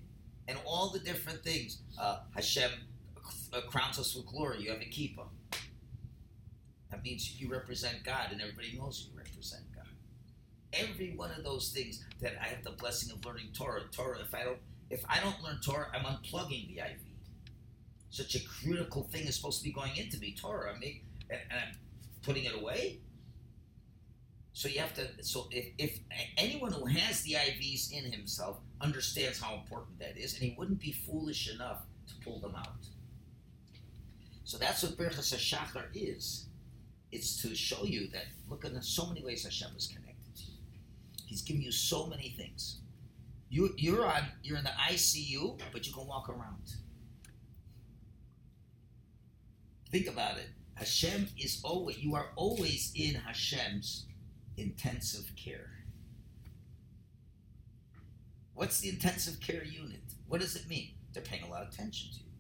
And 0.49 0.59
all 0.67 0.91
the 0.91 0.99
different 0.99 1.43
things. 1.43 1.79
Uh, 1.99 2.19
Hashem 2.35 2.71
uh, 3.53 3.61
crowns 3.63 3.99
us 3.99 4.15
with 4.15 4.27
glory. 4.27 4.63
You 4.63 4.71
have 4.71 4.81
a 4.81 4.85
kippah. 4.85 5.27
That 6.91 7.03
means 7.03 7.41
you 7.41 7.49
represent 7.49 8.05
God, 8.05 8.33
and 8.33 8.41
everybody 8.41 8.77
knows 8.77 9.09
you 9.09 9.19
represent 9.19 9.63
God. 9.75 9.87
Every 10.75 11.15
one 11.17 11.31
of 11.31 11.45
those 11.45 11.71
things 11.71 12.05
that 12.21 12.35
I 12.41 12.45
have 12.47 12.63
the 12.65 12.73
blessing 12.73 13.11
of 13.13 13.25
learning 13.25 13.49
Torah. 13.55 13.83
Torah, 13.91 14.21
if 14.21 14.35
I 14.35 14.45
don't, 14.45 14.59
if 14.91 15.03
I 15.09 15.21
don't 15.21 15.43
learn 15.43 15.59
Torah, 15.65 15.87
I'm 15.95 16.05
unplugging 16.05 16.69
the 16.69 16.81
IV. 16.81 17.12
Such 18.13 18.35
a 18.35 18.41
critical 18.45 19.05
thing 19.05 19.27
is 19.27 19.37
supposed 19.37 19.59
to 19.61 19.65
be 19.65 19.73
going 19.73 19.97
into 19.97 20.19
me, 20.19 20.37
Torah. 20.39 20.75
I 20.75 20.79
mean, 20.79 21.01
and, 21.31 21.41
and 21.51 21.61
I'm 21.61 21.75
putting 22.23 22.45
it 22.45 22.55
away. 22.55 22.99
So 24.53 24.69
you 24.69 24.81
have 24.81 24.93
to. 24.95 25.09
So 25.23 25.49
if, 25.51 25.69
if 25.79 25.99
anyone 26.37 26.73
who 26.73 26.85
has 26.85 27.23
the 27.23 27.33
IVs 27.33 27.91
in 27.91 28.13
himself 28.13 28.59
understands 28.83 29.41
how 29.41 29.55
important 29.55 29.99
that 30.01 30.19
is, 30.19 30.35
and 30.35 30.43
he 30.43 30.55
wouldn't 30.59 30.79
be 30.79 30.93
foolish 30.93 31.51
enough 31.55 31.85
to 32.07 32.15
pull 32.23 32.39
them 32.39 32.55
out. 32.55 32.87
So 34.45 34.59
that's 34.59 34.83
what 34.83 34.99
Berachas 34.99 35.35
HaShachar 35.35 35.85
is. 35.95 36.49
It's 37.13 37.41
to 37.41 37.55
show 37.55 37.85
you 37.85 38.09
that 38.09 38.27
look 38.47 38.67
at 38.67 38.85
so 38.85 39.07
many 39.07 39.25
ways 39.25 39.45
Hashem 39.45 39.71
is 39.75 39.87
connected 39.87 40.37
to 40.37 40.43
you. 40.43 40.59
He's 41.25 41.41
giving 41.41 41.63
you 41.63 41.73
so 41.73 42.07
many 42.09 42.35
things. 42.37 42.81
You 43.49 43.71
you're 43.79 44.05
on 44.05 44.25
you're 44.43 44.59
in 44.59 44.65
the 44.65 44.77
ICU, 44.91 45.59
but 45.73 45.87
you 45.87 45.95
can 45.95 46.07
walk 46.07 46.29
around. 46.29 46.75
Think 49.93 50.09
about 50.09 50.39
it. 50.39 50.49
Hashem 50.75 51.29
is 51.39 51.61
always 51.63 51.99
you 51.99 52.15
are 52.15 52.31
always 52.35 52.93
in 52.97 53.15
Hashem's 53.15 54.07
intensive 54.57 55.31
care. 55.37 55.71
What's 58.55 58.81
the 58.81 58.89
intensive 58.89 59.39
care 59.41 59.65
unit? 59.65 60.01
What 60.27 60.41
does 60.41 60.57
it 60.57 60.67
mean? 60.69 60.93
They're 61.13 61.23
paying 61.23 61.43
a 61.43 61.51
lot 61.51 61.63
of 61.63 61.69
attention 61.69 62.11
to 62.13 62.19
you. 62.21 62.31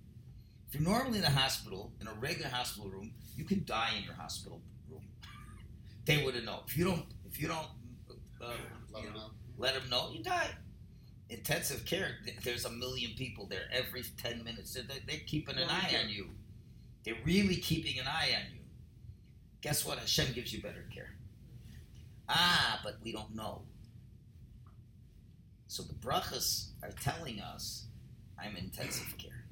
If 0.67 0.75
you're 0.81 0.89
normally 0.91 1.19
in 1.19 1.25
a 1.25 1.31
hospital, 1.31 1.93
in 2.01 2.09
a 2.09 2.15
regular 2.15 2.49
hospital 2.49 2.89
room, 2.89 3.13
you 3.37 3.45
can 3.45 3.65
die 3.67 3.91
in 3.99 4.05
your 4.05 4.15
hospital 4.15 4.63
room. 4.91 5.03
they 6.07 6.25
wouldn't 6.25 6.47
know. 6.47 6.61
If 6.67 6.77
you 6.79 6.85
don't, 6.85 7.05
if 7.31 7.39
you 7.41 7.49
don't 7.49 7.69
uh, 8.41 8.47
Let 8.93 9.03
you 9.03 9.09
them 9.09 9.15
know, 9.15 9.21
know. 9.21 9.31
let 9.59 9.75
them 9.75 9.91
know, 9.91 10.11
you 10.11 10.23
die. 10.23 10.49
Intensive 11.29 11.85
care, 11.85 12.17
there's 12.45 12.65
a 12.65 12.71
million 12.71 13.13
people 13.17 13.47
there 13.47 13.65
every 13.71 14.03
10 14.03 14.43
minutes. 14.43 14.73
They're, 14.75 14.85
they're 15.07 15.21
keeping 15.27 15.57
an 15.57 15.69
eye 15.69 15.97
on 16.03 16.09
you. 16.09 16.31
They're 17.05 17.15
really 17.25 17.57
keeping 17.57 17.99
an 17.99 18.07
eye 18.07 18.31
on 18.37 18.53
you. 18.55 18.61
Guess 19.61 19.85
what? 19.85 19.99
Hashem 19.99 20.33
gives 20.35 20.53
you 20.53 20.63
better 20.63 20.85
care. 20.95 21.15
Ah, 22.29 22.81
but 22.85 22.99
we 23.03 23.13
don't 23.13 23.35
know. 23.35 23.63
So 25.67 25.83
the 25.83 25.95
brachas 25.95 26.69
are 26.83 26.93
telling 27.01 27.41
us 27.41 27.87
I'm 28.39 28.57
intensive 28.57 29.17
care. 29.19 29.45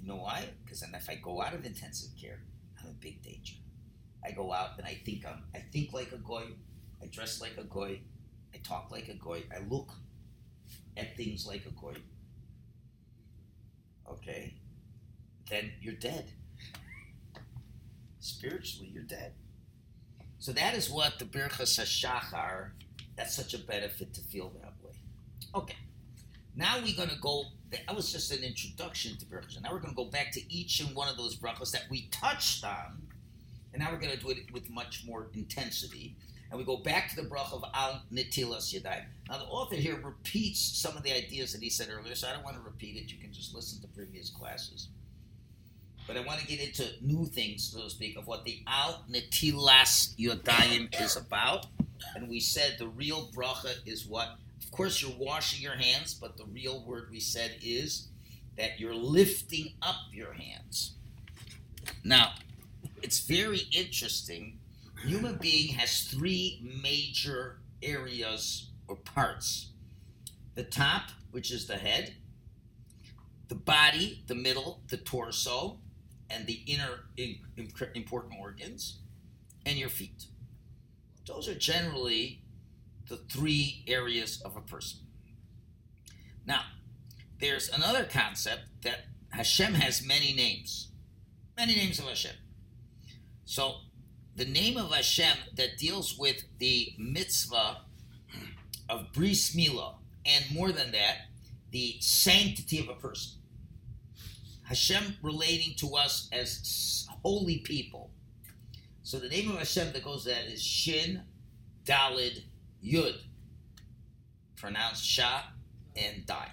You 0.00 0.08
know 0.08 0.16
why? 0.16 0.48
Because 0.64 0.80
then 0.80 0.94
if 0.94 1.08
I 1.10 1.16
go 1.16 1.42
out 1.42 1.54
of 1.54 1.64
intensive 1.64 2.10
care, 2.20 2.40
I'm 2.80 2.88
in 2.88 2.94
big 3.00 3.22
danger. 3.22 3.54
I 4.24 4.32
go 4.32 4.52
out 4.52 4.78
and 4.78 4.86
I 4.86 5.00
think 5.04 5.26
I'm 5.26 5.44
I 5.54 5.58
think 5.72 5.92
like 5.92 6.12
a 6.12 6.18
goy, 6.18 6.44
I 7.02 7.06
dress 7.06 7.40
like 7.40 7.56
a 7.58 7.64
goy, 7.64 8.00
I 8.54 8.58
talk 8.58 8.90
like 8.90 9.08
a 9.08 9.14
goy, 9.14 9.42
I 9.54 9.60
look 9.68 9.92
at 10.96 11.16
things 11.16 11.46
like 11.46 11.66
a 11.66 11.70
goy. 11.70 11.96
Okay? 14.10 14.54
Then 15.50 15.72
you're 15.80 15.94
dead. 15.94 16.30
Spiritually, 18.20 18.90
you're 18.92 19.02
dead. 19.02 19.32
So 20.38 20.52
that 20.52 20.74
is 20.74 20.88
what 20.88 21.18
the 21.18 21.24
Birchas 21.24 21.78
HaShachar, 21.78 22.70
that's 23.16 23.34
such 23.34 23.52
a 23.52 23.58
benefit 23.58 24.14
to 24.14 24.20
feel 24.22 24.50
that 24.60 24.72
way. 24.82 24.94
Okay. 25.54 25.76
Now 26.56 26.78
we're 26.82 26.96
going 26.96 27.10
to 27.10 27.18
go, 27.20 27.44
that 27.70 27.94
was 27.94 28.12
just 28.12 28.32
an 28.32 28.42
introduction 28.42 29.16
to 29.18 29.26
Birchas. 29.26 29.60
Now 29.62 29.72
we're 29.72 29.80
going 29.80 29.94
to 29.94 29.96
go 29.96 30.10
back 30.10 30.32
to 30.32 30.52
each 30.52 30.80
and 30.80 30.94
one 30.94 31.08
of 31.08 31.16
those 31.16 31.36
brachas 31.36 31.72
that 31.72 31.84
we 31.90 32.08
touched 32.10 32.64
on. 32.64 33.02
And 33.72 33.82
now 33.82 33.90
we're 33.92 33.98
going 33.98 34.16
to 34.16 34.18
do 34.18 34.30
it 34.30 34.52
with 34.52 34.70
much 34.70 35.04
more 35.06 35.28
intensity. 35.34 36.16
And 36.50 36.58
we 36.58 36.64
go 36.64 36.78
back 36.78 37.10
to 37.10 37.16
the 37.16 37.28
bracha 37.28 37.52
of 37.52 37.64
Al 37.74 38.02
Netilas 38.12 38.74
Yadayim. 38.74 39.04
Now 39.28 39.38
the 39.38 39.44
author 39.44 39.76
here 39.76 40.00
repeats 40.02 40.60
some 40.60 40.96
of 40.96 41.02
the 41.02 41.12
ideas 41.12 41.52
that 41.52 41.62
he 41.62 41.70
said 41.70 41.88
earlier, 41.90 42.14
so 42.14 42.28
I 42.28 42.32
don't 42.32 42.44
want 42.44 42.56
to 42.56 42.62
repeat 42.62 42.96
it. 42.96 43.12
You 43.12 43.18
can 43.18 43.32
just 43.32 43.54
listen 43.54 43.80
to 43.82 43.88
previous 43.88 44.30
classes. 44.30 44.88
But 46.06 46.16
I 46.16 46.20
want 46.20 46.40
to 46.40 46.46
get 46.46 46.60
into 46.60 46.88
new 47.00 47.26
things, 47.26 47.70
so 47.72 47.82
to 47.82 47.90
speak, 47.90 48.16
of 48.16 48.26
what 48.26 48.44
the 48.44 48.62
Al 48.66 49.04
Netilas 49.10 50.16
Yadayim 50.16 51.00
is 51.00 51.16
about. 51.16 51.66
And 52.14 52.28
we 52.28 52.40
said 52.40 52.76
the 52.78 52.88
real 52.88 53.30
bracha 53.34 53.74
is 53.86 54.06
what? 54.06 54.36
Of 54.62 54.70
course, 54.70 55.02
you're 55.02 55.16
washing 55.18 55.62
your 55.62 55.76
hands, 55.76 56.14
but 56.14 56.36
the 56.36 56.46
real 56.46 56.84
word 56.84 57.08
we 57.10 57.20
said 57.20 57.56
is 57.62 58.08
that 58.56 58.80
you're 58.80 58.94
lifting 58.94 59.74
up 59.82 59.96
your 60.12 60.32
hands. 60.32 60.94
Now, 62.04 62.32
it's 63.02 63.20
very 63.20 63.62
interesting. 63.72 64.58
Human 65.04 65.36
being 65.36 65.74
has 65.74 66.02
three 66.02 66.60
major 66.82 67.60
areas 67.82 68.70
or 68.88 68.96
parts. 68.96 69.70
The 70.54 70.64
top, 70.64 71.10
which 71.30 71.50
is 71.50 71.66
the 71.66 71.76
head, 71.76 72.14
the 73.48 73.54
body, 73.54 74.22
the 74.26 74.34
middle, 74.34 74.82
the 74.88 74.96
torso, 74.96 75.78
and 76.30 76.46
the 76.46 76.62
inner 76.66 77.04
in, 77.16 77.36
in- 77.56 77.72
important 77.94 78.34
organs, 78.40 79.00
and 79.66 79.78
your 79.78 79.88
feet. 79.88 80.26
Those 81.26 81.48
are 81.48 81.54
generally 81.54 82.42
the 83.08 83.16
three 83.16 83.84
areas 83.86 84.40
of 84.42 84.56
a 84.56 84.60
person. 84.60 85.00
Now, 86.46 86.62
there's 87.40 87.68
another 87.68 88.04
concept 88.04 88.62
that 88.82 89.00
Hashem 89.30 89.74
has 89.74 90.04
many 90.04 90.32
names. 90.32 90.88
Many 91.56 91.76
names 91.76 91.98
of 91.98 92.06
Hashem. 92.06 92.36
So, 93.44 93.76
the 94.36 94.44
name 94.44 94.76
of 94.76 94.92
Hashem 94.92 95.36
that 95.56 95.76
deals 95.76 96.16
with 96.18 96.44
the 96.58 96.94
mitzvah 96.98 97.82
of 98.88 99.12
bris 99.12 99.54
milah, 99.54 99.96
and 100.24 100.44
more 100.52 100.72
than 100.72 100.92
that, 100.92 101.16
the 101.70 101.96
sanctity 102.00 102.78
of 102.78 102.88
a 102.88 102.94
person. 102.94 103.39
Hashem 104.70 105.16
relating 105.20 105.74
to 105.78 105.96
us 105.96 106.28
as 106.30 107.04
holy 107.24 107.58
people. 107.58 108.12
So 109.02 109.18
the 109.18 109.28
name 109.28 109.50
of 109.50 109.58
Hashem 109.58 109.92
that 109.92 110.04
goes 110.04 110.24
that 110.26 110.44
is 110.46 110.62
Shin 110.62 111.22
Dalid 111.84 112.44
Yud, 112.80 113.16
pronounced 114.54 115.04
Sha 115.04 115.40
and 115.96 116.24
Dai. 116.24 116.52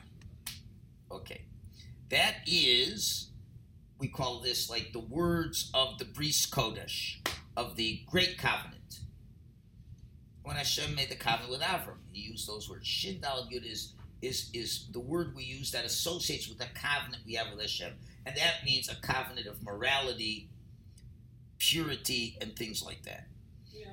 Okay, 1.11 1.43
that 2.09 2.37
is 2.47 3.29
we 3.99 4.07
call 4.07 4.39
this 4.39 4.67
like 4.67 4.93
the 4.93 4.99
words 4.99 5.69
of 5.75 5.99
the 5.99 6.05
Bris 6.05 6.47
Kodesh 6.47 7.17
of 7.55 7.75
the 7.75 8.01
Great 8.09 8.39
Covenant. 8.39 9.01
When 10.41 10.55
Hashem 10.55 10.95
made 10.95 11.09
the 11.09 11.15
covenant 11.15 11.51
with 11.51 11.61
Avram, 11.61 11.99
he 12.11 12.21
used 12.21 12.47
those 12.47 12.67
words. 12.67 12.87
Shin 12.87 13.19
Dalid 13.19 13.51
Yud 13.51 13.71
is 13.71 13.93
is 14.21 14.49
is 14.53 14.87
the 14.91 14.99
word 14.99 15.35
we 15.35 15.43
use 15.43 15.71
that 15.71 15.85
associates 15.85 16.47
with 16.47 16.57
the 16.57 16.67
covenant 16.73 17.23
we 17.25 17.33
have 17.33 17.51
with 17.51 17.61
Hashem, 17.61 17.93
and 18.27 18.35
that 18.35 18.65
means 18.65 18.89
a 18.89 18.95
covenant 18.95 19.47
of 19.47 19.63
morality, 19.63 20.49
purity, 21.59 22.37
and 22.41 22.53
things 22.57 22.83
like 22.83 23.01
that. 23.03 23.27
Yeah. 23.71 23.91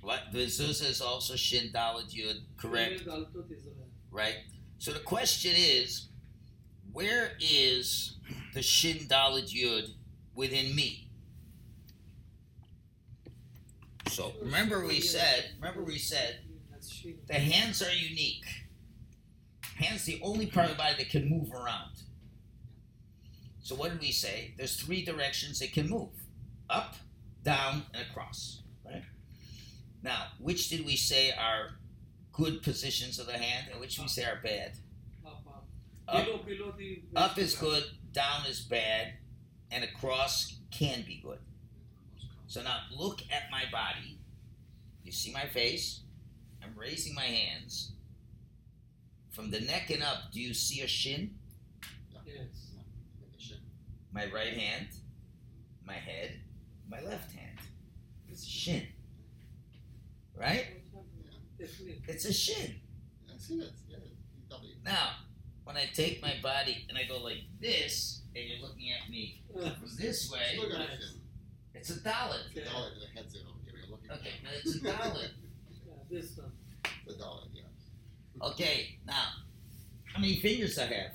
What 0.00 0.32
Mezuzah 0.32 0.88
is 0.88 1.02
also 1.02 1.36
Shin 1.36 1.70
Yud, 1.74 2.40
correct? 2.56 3.06
Right. 4.10 4.36
So 4.78 4.92
the 4.92 5.00
question 5.00 5.52
is, 5.54 6.08
where 6.94 7.32
is 7.40 8.16
the 8.54 8.62
Shin 8.62 9.06
Yud 9.06 9.90
within 10.34 10.74
me? 10.74 11.10
So 14.08 14.32
remember 14.40 14.86
we 14.86 15.00
said, 15.00 15.50
remember 15.60 15.82
we 15.82 15.98
said 15.98 16.38
the 17.26 17.34
hands 17.34 17.82
are 17.82 17.92
unique. 17.92 18.46
Hands 19.76 20.02
the 20.04 20.20
only 20.22 20.46
part 20.46 20.70
of 20.70 20.72
the 20.72 20.78
body 20.78 20.94
that 20.98 21.10
can 21.10 21.28
move 21.28 21.52
around. 21.52 22.03
So 23.64 23.74
what 23.74 23.90
did 23.92 24.00
we 24.00 24.12
say? 24.12 24.52
There's 24.58 24.76
three 24.76 25.02
directions 25.02 25.62
it 25.62 25.72
can 25.72 25.88
move: 25.88 26.10
up, 26.68 26.96
down, 27.42 27.84
and 27.94 28.02
across. 28.08 28.60
Right. 28.84 29.02
Now, 30.02 30.26
which 30.38 30.68
did 30.68 30.84
we 30.84 30.96
say 30.96 31.32
are 31.32 31.70
good 32.30 32.62
positions 32.62 33.18
of 33.18 33.26
the 33.26 33.38
hand, 33.38 33.68
and 33.72 33.80
which 33.80 33.98
we 33.98 34.06
say 34.06 34.24
are 34.24 34.38
bad? 34.42 34.72
Up, 36.06 36.26
Below, 36.26 36.40
below 36.44 36.74
the. 36.76 37.00
up 37.16 37.38
is 37.38 37.54
good, 37.54 37.84
down 38.12 38.44
is 38.46 38.60
bad, 38.60 39.14
and 39.70 39.82
across 39.82 40.58
can 40.70 41.02
be 41.06 41.22
good. 41.24 41.38
So 42.46 42.62
now 42.62 42.80
look 42.94 43.22
at 43.32 43.50
my 43.50 43.62
body. 43.72 44.18
You 45.02 45.12
see 45.12 45.32
my 45.32 45.46
face? 45.46 46.00
I'm 46.62 46.74
raising 46.78 47.14
my 47.14 47.24
hands. 47.24 47.92
From 49.30 49.50
the 49.50 49.60
neck 49.60 49.88
and 49.88 50.02
up, 50.02 50.32
do 50.32 50.40
you 50.40 50.52
see 50.52 50.82
a 50.82 50.86
shin? 50.86 51.36
Yes. 52.26 52.63
Like 54.14 54.24
a 54.26 54.28
my 54.28 54.34
right 54.34 54.52
hand, 54.54 54.88
my 55.86 55.94
head, 55.94 56.40
my 56.88 57.00
left 57.00 57.32
hand. 57.32 57.58
It's 58.28 58.42
a 58.44 58.50
shin. 58.50 58.86
Right? 60.36 60.66
It's 61.58 62.24
a 62.24 62.32
shin. 62.32 62.74
I 63.32 63.38
see 63.38 63.58
that. 63.58 63.70
Yeah, 63.88 63.96
you 63.98 64.42
double 64.50 64.64
it. 64.66 64.76
Now, 64.84 65.10
when 65.64 65.76
I 65.76 65.86
take 65.94 66.20
my 66.22 66.34
body 66.42 66.84
and 66.88 66.98
I 66.98 67.04
go 67.04 67.18
like 67.22 67.38
this, 67.60 68.22
and 68.34 68.44
you're 68.44 68.66
looking 68.66 68.90
at 68.90 69.08
me 69.10 69.42
this 69.98 70.30
way, 70.30 70.58
Look 70.58 70.72
at 70.72 70.78
Nice. 70.78 70.88
it. 70.90 71.16
it's 71.74 71.90
a 71.90 72.00
daled. 72.00 72.52
The 72.54 72.60
daled, 72.62 72.90
the 73.00 73.18
head's 73.20 73.34
in 73.34 73.42
over 73.46 73.58
here. 73.70 74.16
Okay, 74.16 74.30
now 74.42 74.50
it's 74.52 74.74
a 74.76 74.80
daled. 74.80 75.28
yeah, 75.86 75.92
this 76.10 76.36
one. 76.36 76.52
the 77.06 77.12
daled. 77.14 77.48
Yeah. 77.54 78.46
Okay, 78.48 78.98
now, 79.06 79.28
how 80.04 80.20
many 80.20 80.36
fingers 80.40 80.78
I 80.78 80.86
have? 80.86 81.12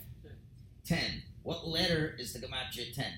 Ten. 0.86 1.22
What 1.50 1.68
letter 1.68 2.16
is 2.20 2.32
the 2.34 2.40
gematria 2.46 2.94
ten? 2.94 3.12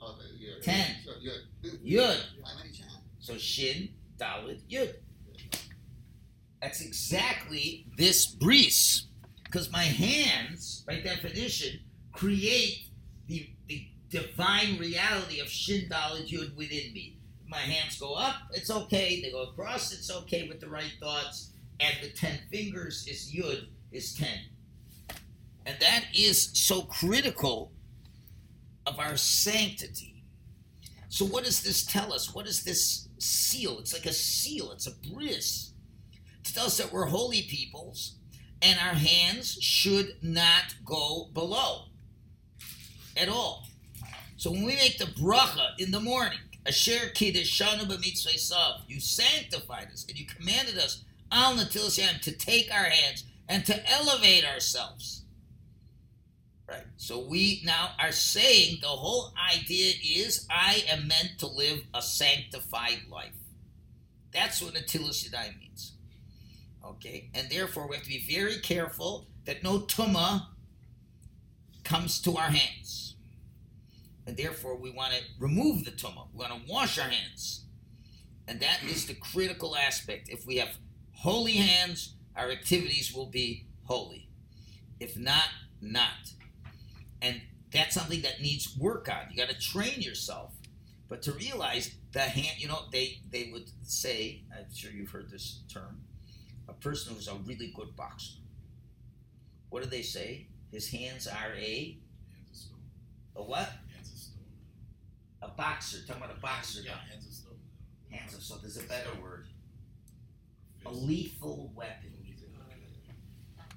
Oh, 0.00 0.18
yeah. 0.36 0.54
Ten. 0.60 0.96
So 1.04 1.12
you're. 1.20 2.02
Yud. 2.02 2.18
How 2.44 2.58
many 2.58 2.72
chance? 2.72 2.90
So 3.20 3.38
shin, 3.38 3.90
dalit, 4.18 4.60
yud. 4.68 4.94
That's 6.60 6.80
exactly 6.80 7.86
this 7.96 8.26
bris. 8.26 9.06
Because 9.44 9.70
my 9.70 9.84
hands, 9.84 10.82
by 10.84 10.98
definition, 10.98 11.78
create 12.12 12.88
the, 13.28 13.50
the 13.68 13.86
divine 14.08 14.78
reality 14.78 15.38
of 15.38 15.48
shin, 15.48 15.88
dalit, 15.88 16.28
yud 16.28 16.56
within 16.56 16.92
me. 16.92 17.18
If 17.44 17.48
my 17.48 17.58
hands 17.58 18.00
go 18.00 18.14
up, 18.14 18.34
it's 18.52 18.68
okay. 18.68 19.22
They 19.22 19.30
go 19.30 19.44
across, 19.44 19.92
it's 19.92 20.10
okay 20.10 20.48
with 20.48 20.58
the 20.58 20.68
right 20.68 20.92
thoughts. 20.98 21.52
And 21.78 21.94
the 22.02 22.08
ten 22.08 22.40
fingers 22.50 23.06
is 23.06 23.32
yud, 23.32 23.68
is 23.92 24.12
ten. 24.12 24.40
And 25.64 25.76
that 25.80 26.04
is 26.14 26.50
so 26.54 26.82
critical 26.82 27.72
of 28.86 28.98
our 28.98 29.16
sanctity. 29.16 30.24
So 31.08 31.24
what 31.24 31.44
does 31.44 31.62
this 31.62 31.84
tell 31.84 32.12
us? 32.12 32.34
What 32.34 32.46
is 32.46 32.64
this 32.64 33.08
seal? 33.18 33.78
It's 33.78 33.92
like 33.92 34.06
a 34.06 34.12
seal. 34.12 34.72
It's 34.72 34.86
a 34.86 34.94
bris. 35.12 35.72
To 36.44 36.54
tell 36.54 36.66
us 36.66 36.78
that 36.78 36.92
we're 36.92 37.06
holy 37.06 37.42
peoples, 37.42 38.16
and 38.62 38.78
our 38.78 38.94
hands 38.94 39.58
should 39.60 40.16
not 40.22 40.74
go 40.84 41.28
below 41.34 41.86
at 43.16 43.28
all. 43.28 43.66
So 44.36 44.50
when 44.50 44.64
we 44.64 44.74
make 44.76 44.98
the 44.98 45.04
bracha 45.04 45.70
in 45.78 45.90
the 45.90 46.00
morning, 46.00 46.38
Asher 46.64 47.10
kiddishanu 47.12 47.86
b'mitzvah 47.86 48.82
you 48.88 49.00
sanctified 49.00 49.88
us 49.92 50.06
and 50.08 50.18
you 50.18 50.26
commanded 50.26 50.78
us 50.78 51.04
al 51.30 51.56
to 51.56 52.32
take 52.32 52.72
our 52.72 52.84
hands 52.84 53.24
and 53.48 53.66
to 53.66 53.90
elevate 53.90 54.44
ourselves. 54.44 55.21
Right. 56.72 56.84
So 56.96 57.20
we 57.20 57.60
now 57.66 57.90
are 58.00 58.12
saying 58.12 58.78
the 58.80 58.86
whole 58.88 59.34
idea 59.54 59.92
is 60.02 60.46
I 60.50 60.84
am 60.88 61.06
meant 61.06 61.38
to 61.40 61.46
live 61.46 61.82
a 61.92 62.00
sanctified 62.00 63.02
life. 63.10 63.34
That's 64.32 64.62
what 64.62 64.72
Netilas 64.72 65.28
Yadayim 65.28 65.58
means. 65.60 65.92
Okay, 66.82 67.28
and 67.34 67.50
therefore 67.50 67.86
we 67.88 67.96
have 67.96 68.04
to 68.04 68.08
be 68.08 68.24
very 68.26 68.56
careful 68.56 69.28
that 69.44 69.62
no 69.62 69.80
tuma 69.80 70.46
comes 71.84 72.22
to 72.22 72.38
our 72.38 72.48
hands. 72.48 73.16
And 74.26 74.34
therefore 74.38 74.76
we 74.76 74.90
want 74.90 75.12
to 75.12 75.20
remove 75.38 75.84
the 75.84 75.90
tuma. 75.90 76.28
We 76.32 76.38
want 76.38 76.66
to 76.66 76.72
wash 76.72 76.98
our 76.98 77.08
hands. 77.08 77.66
And 78.48 78.60
that 78.60 78.78
is 78.88 79.06
the 79.06 79.14
critical 79.14 79.76
aspect. 79.76 80.30
If 80.30 80.46
we 80.46 80.56
have 80.56 80.70
holy 81.12 81.52
hands, 81.52 82.14
our 82.34 82.50
activities 82.50 83.12
will 83.14 83.26
be 83.26 83.66
holy. 83.84 84.30
If 85.00 85.18
not, 85.18 85.48
not. 85.82 86.32
And 87.22 87.42
that's 87.72 87.94
something 87.94 88.22
that 88.22 88.42
needs 88.42 88.76
work 88.78 89.08
on. 89.10 89.30
You 89.32 89.38
got 89.38 89.50
to 89.50 89.58
train 89.60 90.02
yourself. 90.02 90.52
But 91.08 91.22
to 91.24 91.32
realize 91.32 91.94
the 92.12 92.20
hand, 92.20 92.58
you 92.58 92.68
know, 92.68 92.80
they 92.92 93.20
they 93.30 93.50
would 93.52 93.70
say, 93.84 94.44
I'm 94.56 94.66
sure 94.74 94.90
you've 94.92 95.10
heard 95.10 95.30
this 95.30 95.60
term, 95.72 96.02
a 96.68 96.74
person 96.74 97.14
who's 97.14 97.28
a 97.28 97.36
really 97.36 97.72
good 97.76 97.96
boxer. 97.96 98.38
What 99.70 99.82
do 99.82 99.88
they 99.90 100.02
say? 100.02 100.48
His 100.70 100.90
hands 100.90 101.26
are 101.26 101.54
a 101.56 101.98
Hands 102.30 102.50
of 102.50 102.56
stone. 102.56 102.78
a 103.36 103.42
what? 103.42 103.68
Hands 103.94 104.10
of 104.12 104.18
stone. 104.18 104.44
A 105.42 105.48
boxer. 105.48 106.06
Talking 106.06 106.22
about 106.24 106.36
a 106.36 106.40
boxer. 106.40 106.82
Yeah, 106.82 106.96
hands 107.10 107.26
of 107.26 107.32
stone. 107.32 107.58
Hands 108.10 108.34
of 108.34 108.42
so 108.42 108.56
there's 108.56 108.78
a 108.78 108.84
better 108.84 109.10
word. 109.22 109.46
A 110.86 110.92
lethal 110.92 111.72
weapon. 111.74 112.10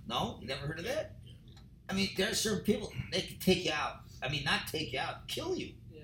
No, 0.08 0.38
you 0.42 0.48
never 0.48 0.68
heard 0.68 0.80
of 0.80 0.86
that? 0.86 1.15
I 1.90 1.94
mean, 1.94 2.10
there 2.18 2.32
are 2.32 2.36
certain 2.36 2.64
people 2.64 2.92
they 3.12 3.22
can 3.22 3.38
take 3.38 3.66
you 3.66 3.72
out. 3.72 4.02
I 4.22 4.30
mean, 4.30 4.44
not 4.44 4.68
take 4.68 4.94
you 4.94 5.00
out, 5.00 5.28
kill 5.28 5.56
you. 5.56 5.74
Yeah. 5.94 6.04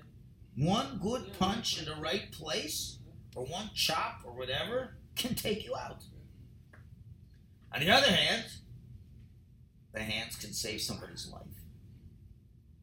One 0.56 1.00
good 1.02 1.24
Yeah, 1.26 1.34
punch 1.38 1.78
in 1.78 1.86
the 1.86 2.00
right 2.00 2.30
place, 2.30 2.98
or 3.34 3.44
one 3.44 3.70
chop, 3.74 4.20
or 4.24 4.32
whatever, 4.32 4.96
can 5.16 5.34
take 5.34 5.64
you 5.64 5.74
out. 5.74 6.04
On 7.74 7.80
the 7.80 7.90
other 7.90 8.10
hand, 8.10 8.44
the 9.92 10.00
hands 10.00 10.36
can 10.36 10.52
save 10.52 10.80
somebody's 10.80 11.28
life. 11.32 11.42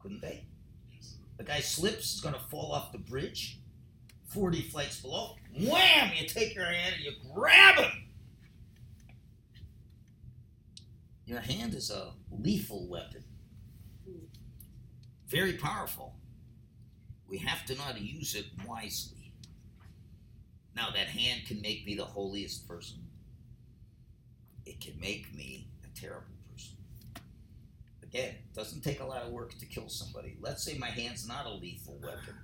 Couldn't 0.00 0.20
they? 0.20 0.44
The 1.38 1.44
guy 1.44 1.60
slips, 1.60 2.14
is 2.14 2.20
going 2.20 2.34
to 2.34 2.40
fall 2.40 2.72
off 2.72 2.92
the 2.92 2.98
bridge, 2.98 3.60
40 4.28 4.60
flights 4.62 5.00
below. 5.00 5.36
Wham! 5.58 6.12
You 6.14 6.28
take 6.28 6.54
your 6.54 6.66
hand 6.66 6.96
and 6.96 7.04
you 7.04 7.12
grab 7.32 7.76
him. 7.76 8.09
Your 11.30 11.38
hand 11.38 11.74
is 11.74 11.92
a 11.92 12.10
lethal 12.28 12.88
weapon, 12.88 13.22
very 15.28 15.52
powerful. 15.52 16.16
We 17.28 17.38
have 17.38 17.64
to 17.66 17.76
know 17.76 17.82
how 17.82 17.92
to 17.92 18.02
use 18.02 18.34
it 18.34 18.46
wisely. 18.66 19.32
Now, 20.74 20.90
that 20.90 21.06
hand 21.06 21.42
can 21.46 21.62
make 21.62 21.86
me 21.86 21.94
the 21.94 22.04
holiest 22.04 22.66
person, 22.66 23.06
it 24.66 24.80
can 24.80 24.98
make 24.98 25.32
me 25.32 25.68
a 25.84 26.00
terrible 26.00 26.34
person. 26.50 26.74
Again, 28.02 28.30
it 28.30 28.52
doesn't 28.52 28.82
take 28.82 28.98
a 28.98 29.06
lot 29.06 29.22
of 29.22 29.30
work 29.30 29.56
to 29.56 29.66
kill 29.66 29.88
somebody. 29.88 30.36
Let's 30.40 30.64
say 30.64 30.78
my 30.78 30.90
hand's 30.90 31.28
not 31.28 31.46
a 31.46 31.50
lethal 31.50 32.00
weapon, 32.02 32.34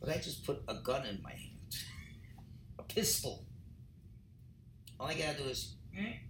but 0.00 0.08
I 0.08 0.18
just 0.18 0.46
put 0.46 0.62
a 0.68 0.74
gun 0.74 1.04
in 1.04 1.20
my 1.20 1.32
hand, 1.32 1.74
a 2.78 2.84
pistol. 2.84 3.44
All 5.00 5.08
I 5.08 5.14
gotta 5.14 5.36
do 5.36 5.48
is, 5.48 5.74
I 5.98 6.20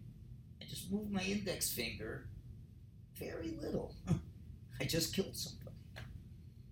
just 0.77 0.93
move 0.93 1.11
my 1.11 1.23
index 1.23 1.71
finger 1.71 2.27
very 3.19 3.57
little. 3.63 3.95
I 4.81 4.85
just 4.85 5.15
killed 5.15 5.35
somebody. 5.35 5.71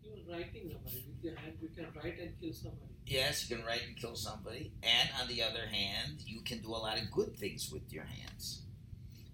Even 0.05 0.31
writing 0.31 0.71
somebody 0.71 1.05
with 1.07 1.25
your 1.25 1.37
hand, 1.37 1.55
you 1.61 1.69
can 1.69 1.87
write 1.97 2.21
and 2.21 2.39
kill 2.39 2.53
somebody. 2.53 2.93
Yes, 3.07 3.49
you 3.49 3.57
can 3.57 3.65
write 3.65 3.83
and 3.87 3.97
kill 3.97 4.15
somebody, 4.15 4.73
and 4.83 5.09
on 5.21 5.29
the 5.29 5.43
other 5.43 5.67
hand, 5.67 6.23
you 6.27 6.43
can 6.43 6.59
do 6.59 6.69
a 6.69 6.77
lot 6.77 7.01
of 7.01 7.11
good 7.11 7.37
things 7.37 7.71
with 7.71 7.93
your 7.93 8.05
hands. 8.05 8.63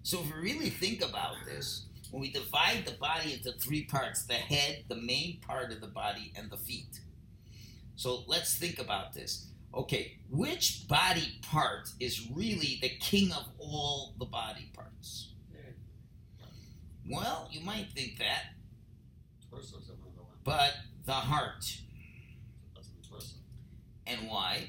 So 0.03 0.19
if 0.21 0.33
we 0.33 0.41
really 0.41 0.69
think 0.69 1.03
about 1.03 1.35
this, 1.45 1.85
when 2.11 2.21
we 2.21 2.31
divide 2.31 2.85
the 2.85 2.93
body 2.93 3.33
into 3.33 3.51
three 3.53 3.83
parts 3.83 4.23
the 4.23 4.33
head, 4.33 4.83
the 4.87 4.95
main 4.95 5.39
part 5.41 5.71
of 5.71 5.81
the 5.81 5.87
body, 5.87 6.33
and 6.35 6.49
the 6.49 6.57
feet. 6.57 6.99
So 7.95 8.23
let's 8.27 8.57
think 8.57 8.79
about 8.79 9.13
this. 9.13 9.47
Okay, 9.73 10.17
which 10.29 10.87
body 10.87 11.39
part 11.41 11.89
is 11.99 12.27
really 12.33 12.77
the 12.81 12.89
king 12.89 13.31
of 13.31 13.47
all 13.57 14.13
the 14.19 14.25
body 14.25 14.69
parts? 14.73 15.29
Well, 17.09 17.47
you 17.51 17.61
might 17.61 17.91
think 17.91 18.19
that, 18.19 18.53
but 20.43 20.73
the 21.05 21.13
heart. 21.13 21.77
And 24.07 24.27
why. 24.27 24.67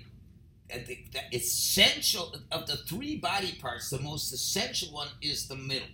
And 0.70 0.86
the, 0.86 1.04
the 1.12 1.36
essential 1.36 2.34
of 2.52 2.66
the 2.66 2.76
three 2.76 3.16
body 3.16 3.58
parts, 3.60 3.90
the 3.90 3.98
most 3.98 4.32
essential 4.32 4.92
one 4.92 5.08
is 5.20 5.48
the 5.48 5.56
middle. 5.56 5.88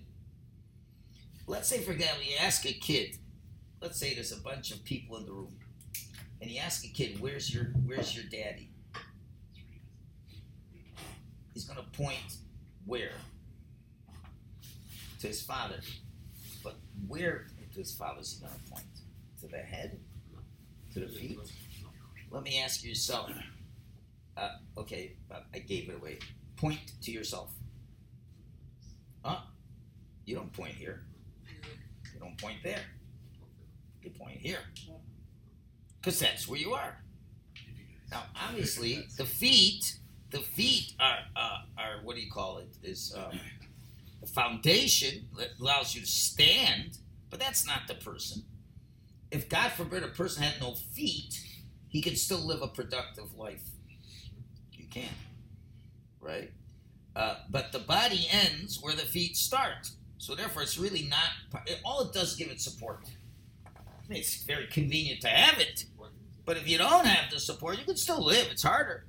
Let's 1.47 1.69
say, 1.69 1.79
for 1.81 1.93
example, 1.93 2.23
you 2.25 2.37
ask 2.39 2.67
a 2.67 2.73
kid. 2.73 3.17
Let's 3.81 3.99
say 3.99 4.15
there's 4.15 4.33
a 4.33 4.41
bunch 4.41 4.71
of 4.71 4.85
people 4.85 5.17
in 5.17 5.25
the 5.25 5.33
room, 5.33 5.57
and 6.43 6.51
you 6.51 6.59
ask 6.59 6.85
a 6.85 6.89
kid, 6.89 7.21
"Where's 7.21 7.53
your 7.53 7.65
Where's 7.87 8.15
your 8.15 8.25
daddy?" 8.25 8.71
He's 11.59 11.65
gonna 11.65 11.83
point 11.93 12.37
where 12.87 13.11
to 15.19 15.27
his 15.27 15.43
father, 15.43 15.81
but 16.63 16.77
where 17.09 17.49
to 17.73 17.79
his 17.81 17.93
father 17.97 18.21
is 18.21 18.39
he 18.39 18.47
gonna 18.47 18.61
point? 18.71 18.87
To 19.41 19.49
the 19.49 19.57
head? 19.57 19.99
To 20.95 21.01
the 21.01 21.09
feet? 21.09 21.41
Let 22.31 22.45
me 22.45 22.61
ask 22.61 22.85
yourself. 22.85 23.33
Uh, 24.37 24.51
okay, 24.77 25.17
but 25.29 25.47
I 25.53 25.59
gave 25.59 25.89
it 25.89 25.97
away. 25.97 26.21
Point 26.55 26.79
to 27.03 27.11
yourself. 27.11 27.51
Huh? 29.25 29.41
You 30.27 30.37
don't 30.37 30.53
point 30.53 30.75
here. 30.75 31.07
You 32.15 32.21
don't 32.21 32.39
point 32.39 32.59
there. 32.63 32.83
You 34.05 34.11
point 34.11 34.37
here. 34.37 34.61
Because 36.01 36.21
that's 36.21 36.47
where 36.47 36.61
you 36.61 36.75
are. 36.75 37.03
Now, 38.13 38.23
obviously, 38.49 39.09
the 39.17 39.25
feet, 39.25 39.99
the 40.31 40.41
feet 40.41 40.95
are, 41.01 41.19
uh, 41.37 41.59
are 41.79 42.01
what 42.05 42.17
do 42.17 42.23
you 42.23 42.31
call 42.31 42.59
it? 42.59 42.69
Is 42.83 43.15
um, 43.17 43.39
the 44.21 44.27
foundation 44.29 45.29
that 45.39 45.51
allows 45.61 45.95
you 45.95 46.01
to 46.03 46.07
stand, 46.07 46.99
but 47.31 47.41
that's 47.41 47.67
not 47.67 47.83
the 47.89 47.95
person. 47.95 48.45
if 49.31 49.49
God 49.49 49.73
forbid 49.73 50.03
a 50.03 50.09
person 50.09 50.43
had 50.43 50.61
no 50.61 50.75
feet, 50.75 51.41
he 51.89 52.03
could 52.03 52.19
still 52.19 52.39
live 52.47 52.63
a 52.63 52.69
productive 52.69 53.35
life. 53.37 53.63
You 54.73 54.87
can, 54.91 55.11
right? 56.21 56.53
Uh, 57.17 57.37
but 57.51 57.73
the 57.73 57.81
body 57.81 58.29
ends 58.31 58.79
where 58.81 58.95
the 58.95 59.03
feet 59.03 59.37
start. 59.37 59.91
So 60.19 60.35
therefore, 60.35 60.63
it's 60.63 60.79
really 60.79 61.05
not. 61.05 61.65
All 61.85 62.03
it 62.03 62.13
does 62.13 62.33
is 62.33 62.37
give 62.37 62.49
it 62.51 62.61
support. 62.61 63.05
It's 64.11 64.45
very 64.45 64.67
convenient 64.69 65.21
to 65.23 65.29
have 65.29 65.61
it, 65.61 65.87
but 66.47 66.57
if 66.57 66.69
you 66.69 66.79
don't 66.79 67.07
have 67.07 67.31
the 67.31 67.41
support, 67.41 67.79
you 67.79 67.85
can 67.85 67.97
still 67.97 68.25
live. 68.25 68.49
It's 68.51 68.63
harder. 68.63 69.07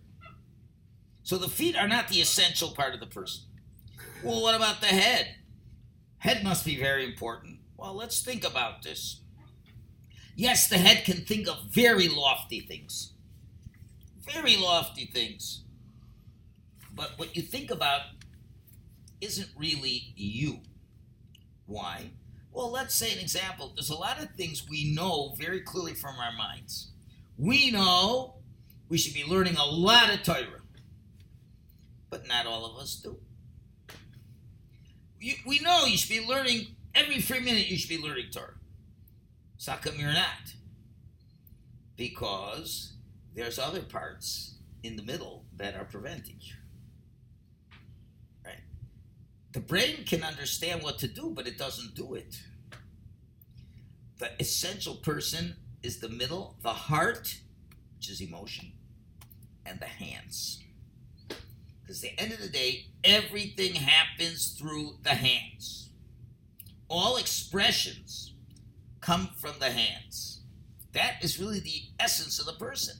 So 1.30 1.38
the 1.38 1.48
feet 1.48 1.78
are 1.78 1.88
not 1.88 2.08
the 2.08 2.22
essential 2.22 2.72
part 2.72 2.96
of 2.96 3.00
the 3.00 3.06
person. 3.06 3.44
Well, 4.24 4.42
what 4.42 4.56
about 4.56 4.82
the 4.82 4.88
head? 4.88 5.36
Head 6.18 6.44
must 6.44 6.66
be 6.66 6.76
very 6.76 7.06
important. 7.06 7.60
Well, 7.78 7.94
let's 7.94 8.24
think 8.24 8.44
about 8.44 8.82
this. 8.82 9.22
Yes, 10.36 10.68
the 10.68 10.80
head 10.80 11.06
can 11.06 11.18
think 11.18 11.48
of 11.48 11.66
very 11.70 12.08
lofty 12.08 12.62
things. 12.62 13.14
Very 14.34 14.58
lofty 14.58 15.06
things. 15.06 15.66
But 16.96 17.12
what 17.18 17.36
you 17.36 17.44
think 17.44 17.70
about 17.70 18.02
isn't 19.22 19.50
really 19.56 20.14
you. 20.16 20.62
Why? 21.68 22.10
Well, 22.52 22.72
let's 22.72 22.96
say 22.96 23.14
an 23.14 23.20
example. 23.20 23.74
There's 23.76 23.92
a 23.92 23.96
lot 23.96 24.20
of 24.20 24.32
things 24.32 24.68
we 24.68 24.96
know 24.96 25.36
very 25.38 25.62
clearly 25.62 25.94
from 25.94 26.16
our 26.16 26.32
minds. 26.32 26.90
We 27.38 27.70
know 27.70 28.38
we 28.90 28.98
should 28.98 29.14
be 29.14 29.26
learning 29.26 29.58
a 29.58 29.66
lot 29.66 30.12
of 30.12 30.24
Torah, 30.24 30.59
but 32.10 32.28
not 32.28 32.46
all 32.46 32.66
of 32.66 32.82
us 32.82 32.96
do. 32.96 33.18
You, 35.20 35.36
we 35.46 35.60
know 35.60 35.86
you 35.86 35.98
should 35.98 36.10
be 36.10 36.26
learning 36.26 36.68
every 36.96 37.20
free 37.20 37.40
minute. 37.40 37.70
You 37.70 37.78
should 37.78 37.90
be 37.90 38.02
learning 38.02 38.28
Torah. 38.32 38.54
So 39.58 39.74
how 39.74 39.78
come 39.78 39.96
you're 39.98 40.14
not? 40.14 40.54
Because 41.98 42.94
there's 43.36 43.60
other 43.60 43.82
parts 43.82 44.56
in 44.84 44.96
the 44.96 45.04
middle 45.04 45.46
that 45.58 45.76
are 45.76 45.84
preventing 45.84 46.38
you. 46.40 46.54
Right? 48.46 48.62
The 49.52 49.60
brain 49.60 50.06
can 50.06 50.24
understand 50.24 50.82
what 50.82 50.98
to 51.00 51.08
do, 51.08 51.34
but 51.36 51.48
it 51.48 51.58
doesn't 51.58 51.96
do 51.96 52.14
it. 52.16 52.42
The 54.20 54.32
essential 54.40 54.96
person 54.96 55.58
is 55.84 56.00
the 56.00 56.10
middle, 56.10 56.56
the 56.62 56.70
heart, 56.70 57.40
which 57.98 58.10
is 58.10 58.22
emotion, 58.22 58.72
and 59.66 59.80
the 59.80 59.86
hands. 59.86 60.64
Because 61.90 62.04
at 62.04 62.16
the 62.18 62.22
end 62.22 62.34
of 62.34 62.40
the 62.40 62.50
day, 62.50 62.86
everything 63.04 63.74
happens 63.74 64.50
through 64.50 64.98
the 65.02 65.16
hands. 65.16 65.90
All 66.88 67.18
expressions 67.18 68.36
come 69.02 69.32
from 69.36 69.54
the 69.60 69.72
hands. 69.72 70.42
That 70.94 71.16
is 71.24 71.40
really 71.40 71.60
the 71.60 71.82
essence 72.00 72.38
of 72.38 72.46
the 72.46 72.64
person. 72.64 72.98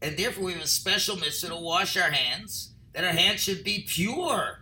And 0.00 0.16
therefore, 0.16 0.44
we 0.44 0.52
have 0.54 0.62
a 0.62 0.66
special 0.66 1.18
mitzvah 1.18 1.48
to 1.48 1.56
wash 1.56 1.94
our 1.98 2.10
hands, 2.10 2.72
that 2.94 3.04
our 3.04 3.12
hands 3.12 3.42
should 3.42 3.64
be 3.64 3.84
pure. 3.86 4.60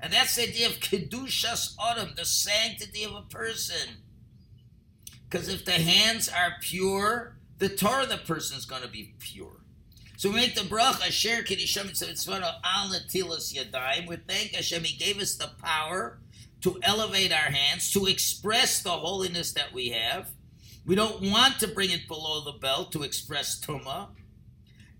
And 0.00 0.12
that's 0.12 0.34
the 0.34 0.48
idea 0.48 0.66
of 0.66 0.80
Kedushas 0.80 1.76
Adam, 1.80 2.14
the 2.16 2.24
sanctity 2.24 3.04
of 3.04 3.14
a 3.14 3.22
person. 3.22 3.98
Because 5.28 5.48
if 5.48 5.64
the 5.64 5.70
hands 5.70 6.28
are 6.28 6.54
pure, 6.60 7.36
the 7.58 7.68
Torah 7.68 8.02
of 8.02 8.08
the 8.08 8.16
person 8.16 8.58
is 8.58 8.64
going 8.64 8.82
to 8.82 8.88
be 8.88 9.14
pure. 9.20 9.60
So 10.20 10.28
we 10.28 10.34
make 10.34 10.54
the 10.54 10.60
bracha, 10.60 11.06
Asher 11.06 11.42
Kedisham 11.42 11.86
Mitzvah 11.86 12.60
Al 12.62 12.90
Netilas 12.90 13.54
Yadayim. 13.54 14.06
We 14.06 14.16
thank 14.16 14.54
Hashem, 14.54 14.84
He 14.84 14.94
gave 14.94 15.18
us 15.18 15.36
the 15.36 15.48
power 15.62 16.18
to 16.60 16.78
elevate 16.82 17.32
our 17.32 17.50
hands, 17.50 17.90
to 17.92 18.04
express 18.04 18.82
the 18.82 18.90
holiness 18.90 19.52
that 19.52 19.72
we 19.72 19.88
have. 19.88 20.28
We 20.84 20.94
don't 20.94 21.22
want 21.22 21.58
to 21.60 21.68
bring 21.68 21.88
it 21.88 22.06
below 22.06 22.44
the 22.44 22.58
belt 22.58 22.92
to 22.92 23.02
express 23.02 23.58
Tumah. 23.58 24.08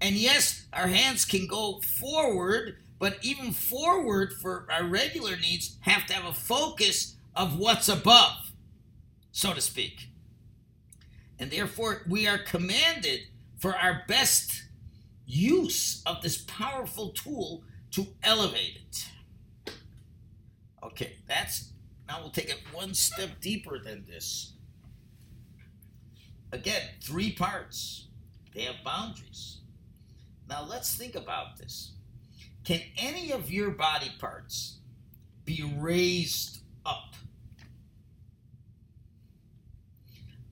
And 0.00 0.14
yes, 0.14 0.64
our 0.72 0.86
hands 0.86 1.26
can 1.26 1.46
go 1.46 1.80
forward, 1.80 2.78
but 2.98 3.18
even 3.20 3.52
forward 3.52 4.32
for 4.32 4.66
our 4.72 4.84
regular 4.84 5.36
needs 5.36 5.76
have 5.80 6.06
to 6.06 6.14
have 6.14 6.24
a 6.24 6.32
focus 6.32 7.16
of 7.36 7.58
what's 7.58 7.90
above, 7.90 8.52
so 9.32 9.52
to 9.52 9.60
speak. 9.60 10.08
And 11.38 11.50
therefore, 11.50 12.04
we 12.08 12.26
are 12.26 12.38
commanded 12.38 13.20
for 13.58 13.76
our 13.76 14.04
best 14.08 14.62
use 15.30 16.02
of 16.06 16.22
this 16.22 16.44
powerful 16.46 17.10
tool 17.10 17.62
to 17.92 18.06
elevate 18.22 18.76
it. 18.76 19.06
Okay, 20.82 21.16
that's 21.28 21.72
now 22.08 22.20
we'll 22.20 22.30
take 22.30 22.50
it 22.50 22.60
one 22.72 22.94
step 22.94 23.40
deeper 23.40 23.78
than 23.78 24.04
this. 24.04 24.54
Again, 26.52 26.82
three 27.00 27.32
parts. 27.32 28.08
They 28.54 28.62
have 28.62 28.76
boundaries. 28.84 29.58
Now 30.48 30.64
let's 30.68 30.94
think 30.96 31.14
about 31.14 31.56
this. 31.58 31.92
Can 32.64 32.80
any 32.98 33.32
of 33.32 33.50
your 33.50 33.70
body 33.70 34.10
parts 34.18 34.78
be 35.44 35.62
raised 35.78 36.62
up? 36.84 37.14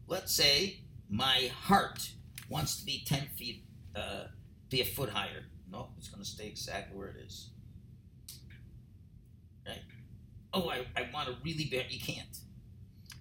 Let's 0.07 0.33
say 0.33 0.81
my 1.11 1.51
heart 1.63 2.11
wants 2.49 2.79
to 2.79 2.87
be 2.87 3.03
10 3.05 3.29
feet, 3.37 3.65
uh, 3.97 4.25
be 4.69 4.81
a 4.81 4.85
foot 4.85 5.11
higher. 5.11 5.45
No, 5.71 5.91
it's 5.99 6.09
going 6.09 6.23
to 6.23 6.29
stay 6.29 6.47
exactly 6.47 6.97
where 6.97 7.09
it 7.09 7.17
is. 7.27 7.51
Right? 9.67 9.83
Oh, 10.53 10.71
I, 10.71 10.87
I 10.97 11.09
want 11.13 11.29
to 11.29 11.35
really 11.45 11.65
be, 11.65 11.83
you 11.91 12.01
can't. 12.01 12.39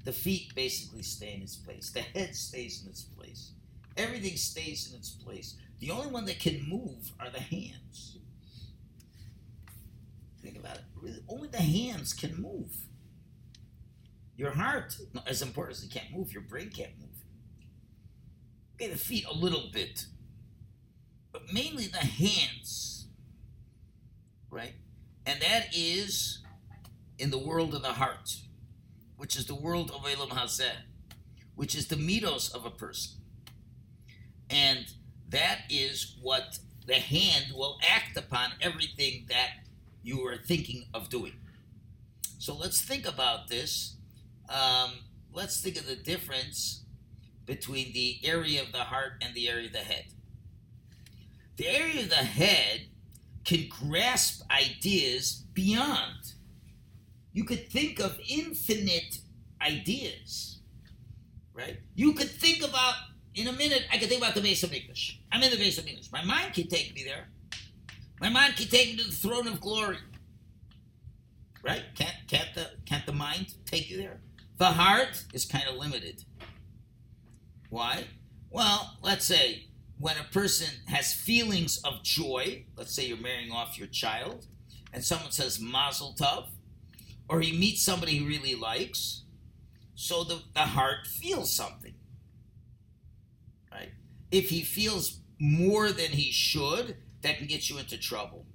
The 0.06 0.14
feet 0.14 0.56
basically 0.56 1.04
stay 1.04 1.34
in 1.34 1.42
its 1.42 1.58
place. 1.58 1.90
The 1.90 2.00
head 2.00 2.36
stays 2.36 2.82
in 2.84 2.90
its 2.90 3.04
place. 3.04 3.52
Everything 3.98 4.38
stays 4.38 4.90
in 4.90 4.98
its 4.98 5.10
place. 5.10 5.56
The 5.80 5.92
only 5.92 6.08
one 6.08 6.26
that 6.26 6.40
can 6.40 6.68
move 6.68 7.12
are 7.20 7.30
the 7.30 7.42
hands. 7.42 8.18
Think 10.42 10.58
about 10.58 10.78
it. 10.78 10.84
Really, 11.02 11.24
only 11.28 11.50
the 11.50 11.58
hands 11.58 12.14
can 12.14 12.42
move. 12.42 12.74
Your 14.38 14.52
heart, 14.52 14.96
as 15.26 15.42
important 15.42 15.78
as 15.78 15.84
it 15.84 15.92
can't 15.92 16.12
move, 16.12 16.32
your 16.32 16.44
brain 16.44 16.70
can't 16.70 16.98
move. 17.00 17.10
Okay, 18.76 18.92
the 18.92 18.98
feet 18.98 19.26
a 19.26 19.34
little 19.34 19.70
bit, 19.74 20.06
mainly 21.58 21.88
the 21.88 21.98
hands, 21.98 23.08
right? 24.52 24.74
And 25.26 25.42
that 25.42 25.76
is 25.76 26.44
in 27.18 27.32
the 27.32 27.38
world 27.38 27.74
of 27.74 27.82
the 27.82 27.94
heart, 27.94 28.36
which 29.18 29.36
is 29.36 29.48
the 29.48 29.56
world 29.56 29.90
of 29.90 30.02
Olam 30.04 30.30
Hazeh, 30.30 30.84
which 31.56 31.74
is 31.74 31.88
the 31.88 31.96
middos 31.96 32.54
of 32.54 32.66
a 32.66 32.70
person. 32.70 33.20
And 34.50 34.86
that 35.30 35.62
is 35.70 36.18
what 36.22 36.60
the 36.86 36.96
hand 36.96 37.54
will 37.56 37.80
act 37.90 38.16
upon 38.16 38.52
everything 38.62 39.26
that 39.30 39.50
you 40.04 40.26
are 40.28 40.38
thinking 40.38 40.86
of 40.94 41.10
doing. 41.10 41.34
So 42.38 42.56
let's 42.56 42.82
think 42.82 43.08
about 43.08 43.48
this. 43.48 43.96
Um, 44.48 44.92
let's 45.34 45.60
think 45.60 45.78
of 45.78 45.88
the 45.88 45.96
difference 45.96 46.84
between 47.46 47.94
the 47.94 48.20
area 48.24 48.62
of 48.62 48.72
the 48.72 48.86
heart 48.92 49.14
and 49.22 49.34
the 49.34 49.50
area 49.50 49.68
of 49.68 49.74
the 49.74 49.80
head. 49.80 50.06
The 51.58 51.68
area 51.68 52.04
of 52.04 52.10
the 52.10 52.16
head 52.16 52.88
can 53.44 53.68
grasp 53.68 54.44
ideas 54.52 55.44
beyond. 55.54 56.34
You 57.34 57.44
could 57.44 57.70
think 57.70 58.00
of 58.00 58.20
infinite 58.28 59.20
ideas, 59.62 60.60
right? 61.54 61.78
You 61.96 62.14
could 62.14 62.30
think 62.30 62.68
about, 62.68 62.94
in 63.34 63.48
a 63.48 63.54
minute, 63.54 63.86
I 63.92 63.98
could 63.98 64.10
think 64.10 64.22
about 64.22 64.36
the 64.36 64.42
base 64.42 64.64
of 64.64 64.74
English. 64.74 65.20
I'm 65.32 65.42
in 65.42 65.52
the 65.52 65.58
base 65.58 65.78
of 65.78 65.88
English. 65.88 66.12
My 66.12 66.24
mind 66.24 66.54
can 66.54 66.68
take 66.68 66.94
me 66.94 67.04
there. 67.04 67.28
My 68.20 68.30
mind 68.30 68.56
can 68.56 68.68
take 68.68 68.90
me 68.90 68.98
to 68.98 69.10
the 69.10 69.16
throne 69.16 69.48
of 69.48 69.62
glory. 69.62 69.98
Right? 71.64 71.84
Can't, 71.96 72.16
can't, 72.28 72.54
the, 72.54 72.72
can't 72.86 73.06
the 73.06 73.14
mind 73.14 73.54
take 73.66 73.90
you 73.90 73.98
there? 73.98 74.20
The 74.58 74.66
heart 74.66 75.24
is 75.34 75.46
kind 75.46 75.68
of 75.68 75.76
limited. 75.76 76.24
Why? 77.70 78.06
Well, 78.50 78.98
let's 79.02 79.26
say 79.26 79.67
when 80.00 80.18
a 80.18 80.34
person 80.34 80.68
has 80.88 81.14
feelings 81.14 81.80
of 81.84 82.04
joy, 82.04 82.66
let's 82.76 82.94
say 82.94 83.08
you're 83.08 83.18
marrying 83.18 83.52
off 83.52 83.78
your 83.78 83.88
child, 83.88 84.46
and 84.94 85.04
someone 85.04 85.32
says 85.32 85.60
mazel 85.60 86.16
tov, 86.20 86.50
or 87.28 87.42
he 87.42 87.58
meets 87.58 87.82
somebody 87.82 88.20
he 88.20 88.26
really 88.26 88.56
likes, 88.56 89.24
so 89.96 90.24
the, 90.24 90.42
the 90.54 90.62
heart 90.62 91.08
feels 91.08 91.54
something. 91.54 91.96
Right? 93.72 93.90
If 94.32 94.50
he 94.50 94.62
feels 94.62 95.20
more 95.40 95.92
than 95.92 96.12
he 96.12 96.32
should, 96.32 96.98
that 97.22 97.38
can 97.38 97.48
get 97.48 97.70
you 97.70 97.80
into 97.80 97.98
trouble. 97.98 98.46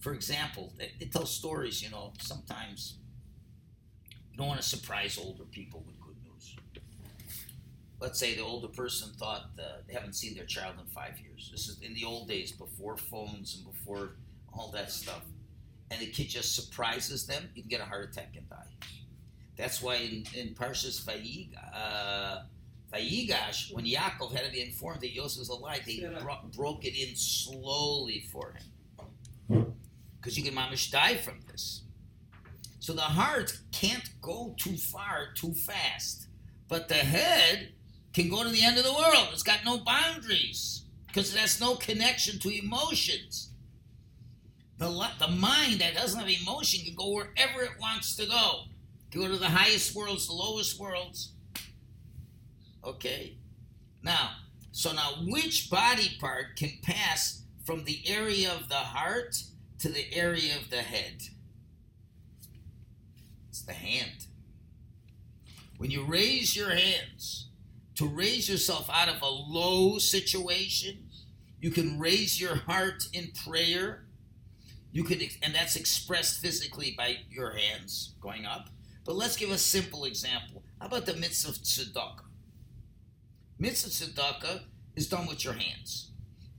For 0.00 0.12
example, 0.12 0.72
it, 0.78 0.92
it 0.98 1.12
tells 1.12 1.30
stories, 1.30 1.82
you 1.82 1.90
know, 1.90 2.12
sometimes 2.20 2.98
you 4.30 4.36
don't 4.36 4.48
want 4.48 4.60
to 4.60 4.66
surprise 4.66 5.18
older 5.18 5.44
people 5.44 5.84
with. 5.86 5.99
Let's 8.00 8.18
say 8.18 8.34
the 8.34 8.42
older 8.42 8.68
person 8.68 9.10
thought 9.18 9.50
uh, 9.58 9.82
they 9.86 9.92
haven't 9.92 10.14
seen 10.14 10.34
their 10.34 10.46
child 10.46 10.76
in 10.80 10.86
five 10.86 11.20
years. 11.20 11.50
This 11.52 11.68
is 11.68 11.80
in 11.82 11.92
the 11.92 12.04
old 12.04 12.28
days, 12.28 12.50
before 12.50 12.96
phones 12.96 13.56
and 13.56 13.64
before 13.64 14.16
all 14.52 14.70
that 14.72 14.90
stuff. 14.90 15.22
And 15.90 16.00
the 16.00 16.06
kid 16.06 16.28
just 16.28 16.54
surprises 16.54 17.26
them, 17.26 17.50
you 17.54 17.62
can 17.62 17.68
get 17.68 17.80
a 17.80 17.84
heart 17.84 18.10
attack 18.10 18.34
and 18.36 18.48
die. 18.48 18.56
That's 19.56 19.82
why 19.82 19.96
in, 19.96 20.24
in 20.34 20.54
Parshas 20.54 21.04
Vayig, 21.04 21.50
uh, 21.74 22.42
Vayigash, 22.92 23.74
when 23.74 23.84
Yaakov 23.84 24.32
had 24.32 24.46
to 24.46 24.50
be 24.50 24.62
informed 24.62 25.02
that 25.02 25.12
Yosef 25.12 25.40
was 25.40 25.48
alive, 25.50 25.82
they 25.86 26.08
bro- 26.22 26.38
broke 26.56 26.84
it 26.86 26.96
in 26.96 27.14
slowly 27.14 28.24
for 28.32 28.54
him. 29.48 29.74
Because 30.18 30.38
you 30.38 30.44
can 30.44 30.54
mamish 30.54 30.90
die 30.90 31.16
from 31.16 31.40
this. 31.50 31.82
So 32.78 32.94
the 32.94 33.02
heart 33.02 33.58
can't 33.72 34.08
go 34.22 34.54
too 34.56 34.76
far 34.76 35.28
too 35.34 35.52
fast. 35.52 36.28
But 36.68 36.88
the 36.88 36.94
head 36.94 37.72
can 38.12 38.28
go 38.28 38.42
to 38.42 38.48
the 38.48 38.64
end 38.64 38.78
of 38.78 38.84
the 38.84 38.92
world. 38.92 39.28
It's 39.32 39.42
got 39.42 39.64
no 39.64 39.78
boundaries 39.78 40.84
because 41.06 41.34
it 41.34 41.38
has 41.38 41.60
no 41.60 41.76
connection 41.76 42.38
to 42.40 42.48
emotions. 42.48 43.50
The, 44.78 44.88
the 45.18 45.28
mind 45.28 45.80
that 45.80 45.94
doesn't 45.94 46.18
have 46.18 46.28
emotion 46.28 46.84
can 46.84 46.94
go 46.94 47.12
wherever 47.12 47.62
it 47.62 47.78
wants 47.80 48.16
to 48.16 48.26
go. 48.26 48.62
Go 49.10 49.28
to 49.28 49.36
the 49.36 49.46
highest 49.46 49.94
worlds, 49.94 50.26
the 50.26 50.32
lowest 50.32 50.78
worlds. 50.78 51.32
Okay. 52.84 53.36
Now, 54.02 54.30
so 54.72 54.92
now 54.92 55.10
which 55.26 55.68
body 55.68 56.16
part 56.20 56.56
can 56.56 56.70
pass 56.82 57.42
from 57.64 57.84
the 57.84 58.00
area 58.06 58.52
of 58.52 58.68
the 58.68 58.76
heart 58.76 59.42
to 59.80 59.88
the 59.88 60.06
area 60.14 60.56
of 60.56 60.70
the 60.70 60.78
head? 60.78 61.22
It's 63.50 63.62
the 63.62 63.72
hand. 63.72 64.26
When 65.76 65.90
you 65.90 66.04
raise 66.04 66.56
your 66.56 66.70
hands 66.70 67.49
to 68.00 68.08
raise 68.08 68.48
yourself 68.48 68.88
out 68.90 69.10
of 69.10 69.20
a 69.20 69.28
low 69.28 69.98
situation, 69.98 71.10
you 71.60 71.70
can 71.70 71.98
raise 71.98 72.40
your 72.40 72.54
heart 72.54 73.06
in 73.12 73.30
prayer. 73.46 74.06
You 74.90 75.04
can, 75.04 75.20
and 75.42 75.54
that's 75.54 75.76
expressed 75.76 76.40
physically 76.40 76.94
by 76.96 77.18
your 77.28 77.50
hands 77.50 78.14
going 78.22 78.46
up. 78.46 78.70
But 79.04 79.16
let's 79.16 79.36
give 79.36 79.50
a 79.50 79.58
simple 79.58 80.06
example. 80.06 80.62
How 80.80 80.86
about 80.86 81.04
the 81.04 81.12
mitzvah 81.12 81.50
of 81.50 81.56
tzedakah? 81.56 82.24
Mitzvah 83.58 83.90
tzedakah 83.90 84.62
is 84.96 85.06
done 85.06 85.26
with 85.26 85.44
your 85.44 85.52
hands. 85.52 86.12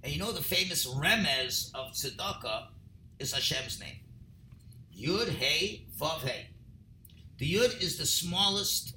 And 0.03 0.13
you 0.13 0.19
know 0.19 0.31
the 0.31 0.43
famous 0.43 0.85
remez 0.85 1.73
of 1.73 1.93
tzedakah 1.93 2.67
is 3.17 3.33
Hashem's 3.33 3.79
name. 3.79 4.01
Yud, 4.95 5.29
Hey, 5.29 5.87
Vav, 5.99 6.19
Hey. 6.19 6.49
The 7.39 7.51
Yud 7.51 7.81
is 7.81 7.97
the 7.97 8.05
smallest 8.05 8.93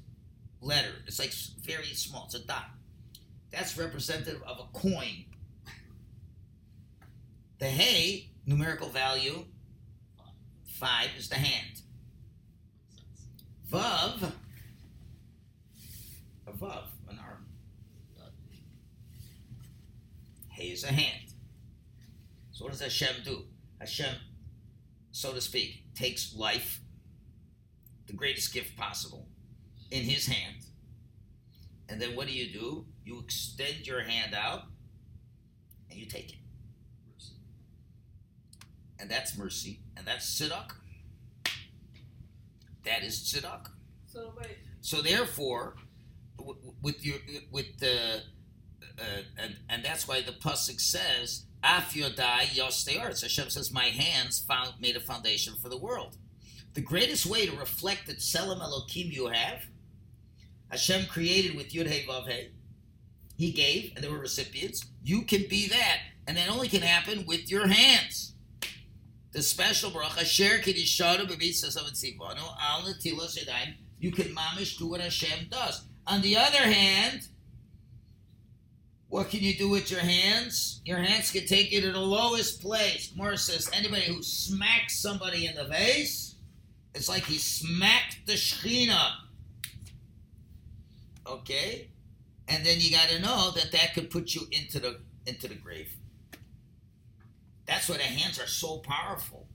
letter. 0.64 0.92
It's 1.06 1.18
like 1.18 1.32
very 1.62 1.84
small. 1.86 2.24
It's 2.26 2.34
a 2.34 2.44
dot. 2.44 2.66
That's 3.50 3.78
representative 3.78 4.42
of 4.42 4.58
a 4.58 4.78
coin. 4.78 5.26
The 7.58 7.66
Hey, 7.66 8.30
numerical 8.46 8.88
value, 8.88 9.44
five, 10.64 11.10
is 11.16 11.28
the 11.28 11.36
hand. 11.36 11.82
Vav, 13.70 14.32
a 16.46 16.52
Vav, 16.52 16.84
an 17.08 17.18
arm. 17.18 17.46
Hey 20.48 20.66
is 20.66 20.84
a 20.84 20.88
hand. 20.88 21.32
So 22.52 22.64
what 22.64 22.72
does 22.72 22.80
Hashem 22.80 23.22
do? 23.24 23.44
Hashem, 23.80 24.14
so 25.10 25.32
to 25.32 25.40
speak, 25.40 25.94
takes 25.94 26.34
life, 26.36 26.80
the 28.06 28.12
greatest 28.12 28.52
gift 28.52 28.76
possible, 28.76 29.28
in 29.94 30.02
his 30.02 30.26
hand. 30.26 30.66
And 31.88 32.02
then 32.02 32.16
what 32.16 32.26
do 32.26 32.32
you 32.32 32.52
do? 32.52 32.84
You 33.04 33.20
extend 33.20 33.86
your 33.86 34.02
hand 34.02 34.34
out 34.34 34.64
and 35.88 35.98
you 35.98 36.06
take 36.06 36.30
it. 36.30 36.38
Mercy. 37.06 37.34
And 38.98 39.08
that's 39.08 39.38
mercy. 39.38 39.78
And 39.96 40.04
that's 40.04 40.26
tzedakah. 40.40 40.74
That 42.84 43.04
is 43.04 43.20
tzedakah. 43.20 43.70
So 44.06 44.34
So 44.80 45.00
therefore, 45.00 45.76
with 46.82 47.06
your 47.06 47.18
with 47.52 47.78
the 47.78 48.22
uh, 48.98 49.22
and 49.38 49.56
and 49.68 49.84
that's 49.84 50.08
why 50.08 50.22
the 50.22 50.32
pasuk 50.32 50.80
says, 50.80 51.46
"Af 51.62 51.94
yodai 51.94 52.46
yostearetz." 52.58 53.22
Hashem 53.22 53.50
says, 53.50 53.70
"My 53.72 53.86
hands 53.86 54.40
found 54.40 54.74
made 54.80 54.96
a 54.96 55.00
foundation 55.00 55.54
for 55.62 55.68
the 55.68 55.78
world." 55.78 56.16
The 56.74 56.80
greatest 56.80 57.26
way 57.26 57.46
to 57.46 57.56
reflect 57.56 58.06
the 58.06 58.14
tselem 58.14 58.60
elokim 58.60 59.12
you 59.12 59.28
have, 59.28 59.64
Hashem 60.70 61.06
created 61.06 61.56
with 61.56 61.72
Yud 61.72 61.86
Hey 61.86 62.04
Vav 62.08 62.28
Hey. 62.28 62.50
He 63.36 63.50
gave, 63.50 63.92
and 63.94 64.04
there 64.04 64.12
were 64.12 64.18
recipients. 64.18 64.84
You 65.02 65.22
can 65.22 65.44
be 65.48 65.68
that, 65.68 65.98
and 66.26 66.36
that 66.36 66.50
only 66.50 66.68
can 66.68 66.82
happen 66.82 67.26
with 67.26 67.50
your 67.50 67.66
hands. 67.66 68.34
The 69.32 69.42
special 69.42 69.90
bracha, 69.90 70.20
Asher 70.20 70.56
of 70.56 70.62
Tzivanu 70.62 72.56
Al 72.60 72.82
Netilas 72.82 73.36
Yadayim 73.36 73.74
you 74.04 74.12
can 74.12 74.34
mamish 74.34 74.76
do 74.76 74.86
what 74.86 75.00
Hashem 75.00 75.48
does. 75.50 75.82
On 76.06 76.20
the 76.20 76.36
other 76.36 76.58
hand, 76.58 77.26
what 79.08 79.30
can 79.30 79.40
you 79.40 79.54
do 79.54 79.70
with 79.70 79.90
your 79.90 80.00
hands? 80.00 80.82
Your 80.84 80.98
hands 80.98 81.30
can 81.30 81.46
take 81.46 81.72
you 81.72 81.80
to 81.80 81.92
the 81.92 82.00
lowest 82.00 82.60
place. 82.60 83.14
Morris 83.16 83.44
says 83.44 83.70
anybody 83.72 84.02
who 84.02 84.22
smacks 84.22 85.00
somebody 85.00 85.46
in 85.46 85.54
the 85.54 85.64
face, 85.64 86.34
it's 86.94 87.08
like 87.08 87.24
he 87.24 87.38
smacked 87.38 88.26
the 88.26 88.34
Shekhinah. 88.34 89.12
Okay? 91.26 91.88
And 92.48 92.64
then 92.64 92.78
you 92.80 92.90
got 92.90 93.08
to 93.08 93.20
know 93.20 93.50
that 93.52 93.72
that 93.72 93.94
could 93.94 94.10
put 94.10 94.34
you 94.34 94.42
into 94.50 94.78
the 94.78 95.00
into 95.26 95.48
the 95.48 95.54
grave. 95.54 95.96
That's 97.66 97.88
why 97.88 97.96
the 97.96 98.02
hands 98.02 98.38
are 98.38 98.46
so 98.46 98.78
powerful. 98.78 99.48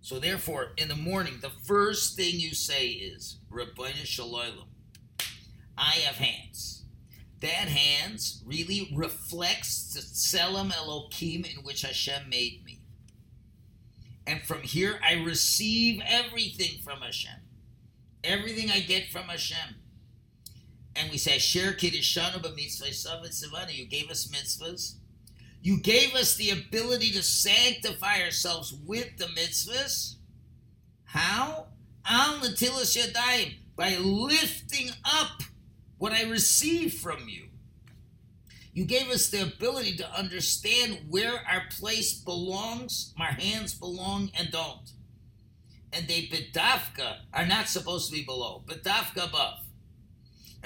So 0.00 0.20
therefore, 0.20 0.72
in 0.76 0.86
the 0.86 0.94
morning, 0.94 1.38
the 1.42 1.50
first 1.50 2.16
thing 2.16 2.38
you 2.38 2.54
say 2.54 2.86
is, 2.90 3.40
I 5.76 5.90
have 6.04 6.14
hands. 6.14 6.84
That 7.40 7.68
hands 7.68 8.42
really 8.46 8.92
reflects 8.94 9.92
the 9.92 10.00
Tselem 10.00 10.70
Elokim 10.72 11.44
in 11.44 11.64
which 11.64 11.82
Hashem 11.82 12.28
made 12.30 12.64
me. 12.64 12.80
And 14.26 14.42
from 14.42 14.62
here, 14.62 15.00
I 15.04 15.14
receive 15.14 16.00
everything 16.06 16.82
from 16.82 17.00
Hashem. 17.00 17.40
Everything 18.24 18.70
I 18.70 18.80
get 18.80 19.08
from 19.10 19.24
Hashem. 19.24 19.76
And 20.96 21.10
we 21.10 21.18
say, 21.18 21.36
Asher 21.36 21.72
Kiddishanu 21.72 22.42
b'mitzvosav 22.42 23.24
v'tzivanu. 23.24 23.74
You 23.74 23.86
gave 23.86 24.10
us 24.10 24.26
mitzvahs. 24.28 24.94
You 25.62 25.78
gave 25.78 26.14
us 26.14 26.36
the 26.36 26.50
ability 26.50 27.10
to 27.12 27.22
sanctify 27.22 28.22
ourselves 28.22 28.72
with 28.86 29.16
the 29.18 29.26
mitzvahs. 29.26 30.14
How? 31.04 31.66
Al 32.06 32.38
netilas 32.38 32.96
yadayim. 32.96 33.54
By 33.76 33.96
lifting 33.98 34.90
up 35.04 35.42
what 35.98 36.12
I 36.12 36.22
receive 36.24 36.94
from 36.94 37.28
you. 37.28 37.48
You 38.72 38.84
gave 38.84 39.08
us 39.08 39.28
the 39.28 39.42
ability 39.42 39.96
to 39.96 40.10
understand 40.12 40.98
where 41.08 41.32
our 41.32 41.62
place 41.78 42.12
belongs, 42.12 43.14
our 43.18 43.32
hands 43.32 43.74
belong 43.74 44.30
and 44.38 44.50
don't. 44.50 44.92
And 45.92 46.06
they 46.06 46.28
bedafka 46.28 47.20
are 47.32 47.46
not 47.46 47.68
supposed 47.68 48.10
to 48.10 48.16
be 48.16 48.24
below, 48.24 48.62
bedafka 48.66 49.28
above. 49.28 49.65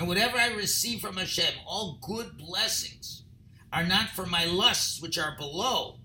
And 0.00 0.08
whatever 0.08 0.38
I 0.38 0.54
receive 0.54 1.02
from 1.02 1.18
Hashem, 1.18 1.52
all 1.66 1.98
good 2.00 2.38
blessings, 2.38 3.24
are 3.70 3.84
not 3.84 4.08
for 4.08 4.24
my 4.24 4.46
lusts 4.46 5.02
which 5.02 5.18
are 5.18 5.36
below, 5.36 5.98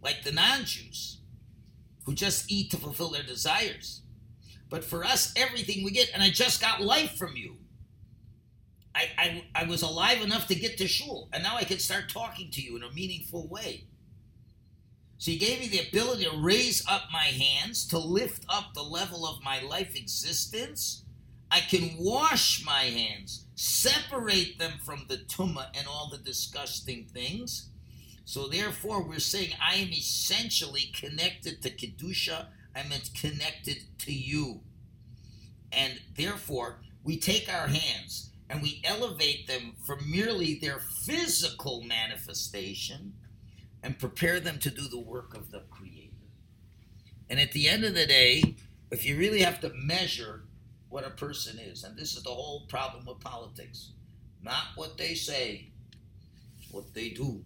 like 0.00 0.22
the 0.22 0.30
non 0.30 0.64
Jews, 0.64 1.18
who 2.04 2.14
just 2.14 2.48
eat 2.48 2.70
to 2.70 2.76
fulfill 2.76 3.10
their 3.10 3.24
desires. 3.24 4.02
But 4.70 4.84
for 4.84 5.04
us, 5.04 5.32
everything 5.34 5.84
we 5.84 5.90
get, 5.90 6.12
and 6.14 6.22
I 6.22 6.30
just 6.30 6.60
got 6.60 6.80
life 6.80 7.16
from 7.16 7.34
you. 7.34 7.56
I, 8.94 9.08
I, 9.18 9.44
I 9.56 9.64
was 9.64 9.82
alive 9.82 10.22
enough 10.22 10.46
to 10.46 10.54
get 10.54 10.78
to 10.78 10.86
shul, 10.86 11.28
and 11.32 11.42
now 11.42 11.56
I 11.56 11.64
can 11.64 11.80
start 11.80 12.08
talking 12.08 12.52
to 12.52 12.62
you 12.62 12.76
in 12.76 12.84
a 12.84 12.92
meaningful 12.92 13.48
way. 13.48 13.88
So 15.18 15.32
you 15.32 15.40
gave 15.40 15.58
me 15.58 15.66
the 15.66 15.88
ability 15.88 16.26
to 16.26 16.36
raise 16.36 16.86
up 16.88 17.08
my 17.12 17.24
hands, 17.24 17.84
to 17.88 17.98
lift 17.98 18.44
up 18.48 18.74
the 18.74 18.82
level 18.82 19.26
of 19.26 19.42
my 19.42 19.60
life 19.60 19.96
existence. 19.96 21.03
I 21.54 21.60
can 21.60 21.94
wash 22.00 22.64
my 22.66 22.82
hands, 22.82 23.46
separate 23.54 24.58
them 24.58 24.72
from 24.84 25.04
the 25.08 25.18
tumah 25.18 25.68
and 25.78 25.86
all 25.86 26.08
the 26.10 26.18
disgusting 26.18 27.06
things. 27.14 27.68
So 28.24 28.48
therefore, 28.48 29.04
we're 29.06 29.20
saying 29.20 29.50
I 29.62 29.76
am 29.76 29.92
essentially 29.92 30.90
connected 30.92 31.62
to 31.62 31.70
kedusha. 31.70 32.46
I'm 32.74 32.90
connected 33.20 33.84
to 33.98 34.12
you, 34.12 34.62
and 35.70 36.00
therefore 36.16 36.80
we 37.04 37.18
take 37.18 37.48
our 37.48 37.68
hands 37.68 38.30
and 38.50 38.60
we 38.60 38.82
elevate 38.82 39.46
them 39.46 39.76
from 39.86 40.10
merely 40.10 40.58
their 40.60 40.80
physical 41.04 41.82
manifestation 41.82 43.12
and 43.80 43.96
prepare 43.96 44.40
them 44.40 44.58
to 44.58 44.70
do 44.70 44.88
the 44.88 44.98
work 44.98 45.36
of 45.36 45.52
the 45.52 45.62
Creator. 45.70 46.10
And 47.30 47.38
at 47.38 47.52
the 47.52 47.68
end 47.68 47.84
of 47.84 47.94
the 47.94 48.06
day, 48.06 48.56
if 48.90 49.06
you 49.06 49.16
really 49.16 49.42
have 49.42 49.60
to 49.60 49.72
measure 49.72 50.42
what 50.94 51.04
a 51.04 51.10
person 51.10 51.58
is, 51.58 51.82
and 51.82 51.96
this 51.96 52.16
is 52.16 52.22
the 52.22 52.30
whole 52.30 52.66
problem 52.68 53.04
with 53.04 53.18
politics, 53.18 53.90
not 54.44 54.62
what 54.76 54.96
they 54.96 55.12
say, 55.14 55.66
what 56.70 56.94
they 56.94 57.08
do. 57.08 57.42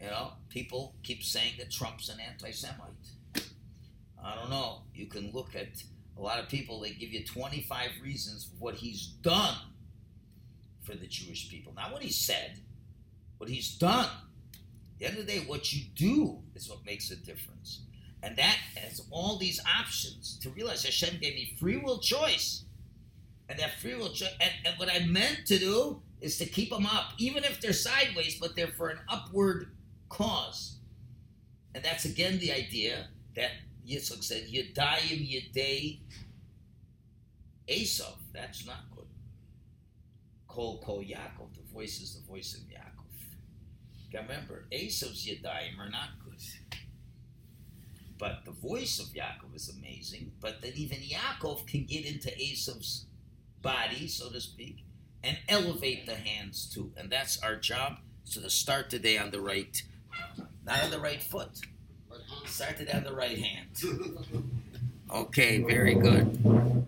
You 0.00 0.06
know, 0.06 0.34
people 0.48 0.94
keep 1.02 1.24
saying 1.24 1.54
that 1.58 1.72
Trump's 1.72 2.08
an 2.08 2.20
anti 2.20 2.52
Semite. 2.52 2.86
I 4.24 4.36
don't 4.36 4.48
know. 4.48 4.82
You 4.94 5.06
can 5.06 5.32
look 5.32 5.56
at 5.56 5.82
a 6.16 6.20
lot 6.20 6.38
of 6.38 6.48
people, 6.48 6.78
they 6.78 6.92
give 6.92 7.12
you 7.12 7.24
25 7.24 7.88
reasons 8.00 8.44
for 8.44 8.64
what 8.64 8.76
he's 8.76 9.08
done 9.22 9.56
for 10.82 10.94
the 10.94 11.08
Jewish 11.08 11.50
people. 11.50 11.72
Not 11.74 11.92
what 11.92 12.02
he 12.02 12.12
said, 12.12 12.60
what 13.38 13.50
he's 13.50 13.74
done. 13.74 14.04
At 14.04 14.98
the 15.00 15.06
end 15.06 15.18
of 15.18 15.26
the 15.26 15.32
day, 15.32 15.44
what 15.48 15.72
you 15.72 15.82
do 15.96 16.38
is 16.54 16.70
what 16.70 16.86
makes 16.86 17.10
a 17.10 17.16
difference. 17.16 17.80
And 18.22 18.36
that 18.36 18.56
has 18.76 19.02
all 19.10 19.36
these 19.36 19.60
options 19.78 20.38
to 20.42 20.50
realize 20.50 20.84
Hashem 20.84 21.18
gave 21.20 21.34
me 21.34 21.56
free 21.58 21.76
will 21.76 21.98
choice. 21.98 22.64
And 23.48 23.58
that 23.58 23.80
free 23.80 23.94
will 23.94 24.12
choice, 24.12 24.32
and, 24.40 24.50
and 24.64 24.78
what 24.78 24.88
I 24.88 25.00
meant 25.00 25.46
to 25.46 25.58
do 25.58 26.00
is 26.20 26.38
to 26.38 26.46
keep 26.46 26.70
them 26.70 26.86
up, 26.86 27.12
even 27.18 27.42
if 27.42 27.60
they're 27.60 27.72
sideways, 27.72 28.38
but 28.40 28.54
they're 28.54 28.68
for 28.68 28.88
an 28.88 28.98
upward 29.08 29.72
cause. 30.08 30.78
And 31.74 31.84
that's 31.84 32.04
again 32.04 32.38
the 32.38 32.52
idea 32.52 33.08
that 33.34 33.50
Yitzchak 33.86 34.22
said, 34.22 34.46
Yadayim 34.48 35.28
Yadei 35.28 35.98
Esav. 37.68 38.14
That's 38.32 38.66
not 38.66 38.90
good. 38.94 39.06
Kol 40.46 40.80
Kol 40.84 41.00
Yaakov. 41.00 41.54
The 41.54 41.72
voice 41.72 42.00
is 42.00 42.14
the 42.14 42.26
voice 42.26 42.54
of 42.54 42.60
Yaakov. 42.60 42.92
Remember, 44.14 44.66
Esav's 44.70 45.26
Yadayim 45.26 45.78
are 45.78 45.90
not 45.90 46.10
good. 46.24 46.38
But 48.22 48.44
the 48.44 48.52
voice 48.52 49.00
of 49.00 49.06
Yaakov 49.06 49.56
is 49.56 49.68
amazing. 49.68 50.30
But 50.40 50.60
that 50.60 50.76
even 50.76 50.98
Yaakov 50.98 51.66
can 51.66 51.86
get 51.86 52.06
into 52.06 52.28
Esav's 52.28 53.06
body, 53.62 54.06
so 54.06 54.30
to 54.30 54.40
speak, 54.40 54.84
and 55.24 55.36
elevate 55.48 56.06
the 56.06 56.14
hands 56.14 56.70
too. 56.72 56.92
And 56.96 57.10
that's 57.10 57.42
our 57.42 57.56
job. 57.56 57.96
So 58.22 58.40
to 58.40 58.48
start 58.48 58.90
today 58.90 59.18
on 59.18 59.32
the 59.32 59.40
right, 59.40 59.82
not 60.64 60.84
on 60.84 60.92
the 60.92 61.00
right 61.00 61.20
foot. 61.20 61.50
Start 62.46 62.76
today 62.76 62.92
on 62.92 63.02
the 63.02 63.12
right 63.12 63.38
hand. 63.38 63.66
Okay, 65.12 65.58
very 65.64 65.96
good. 65.96 66.86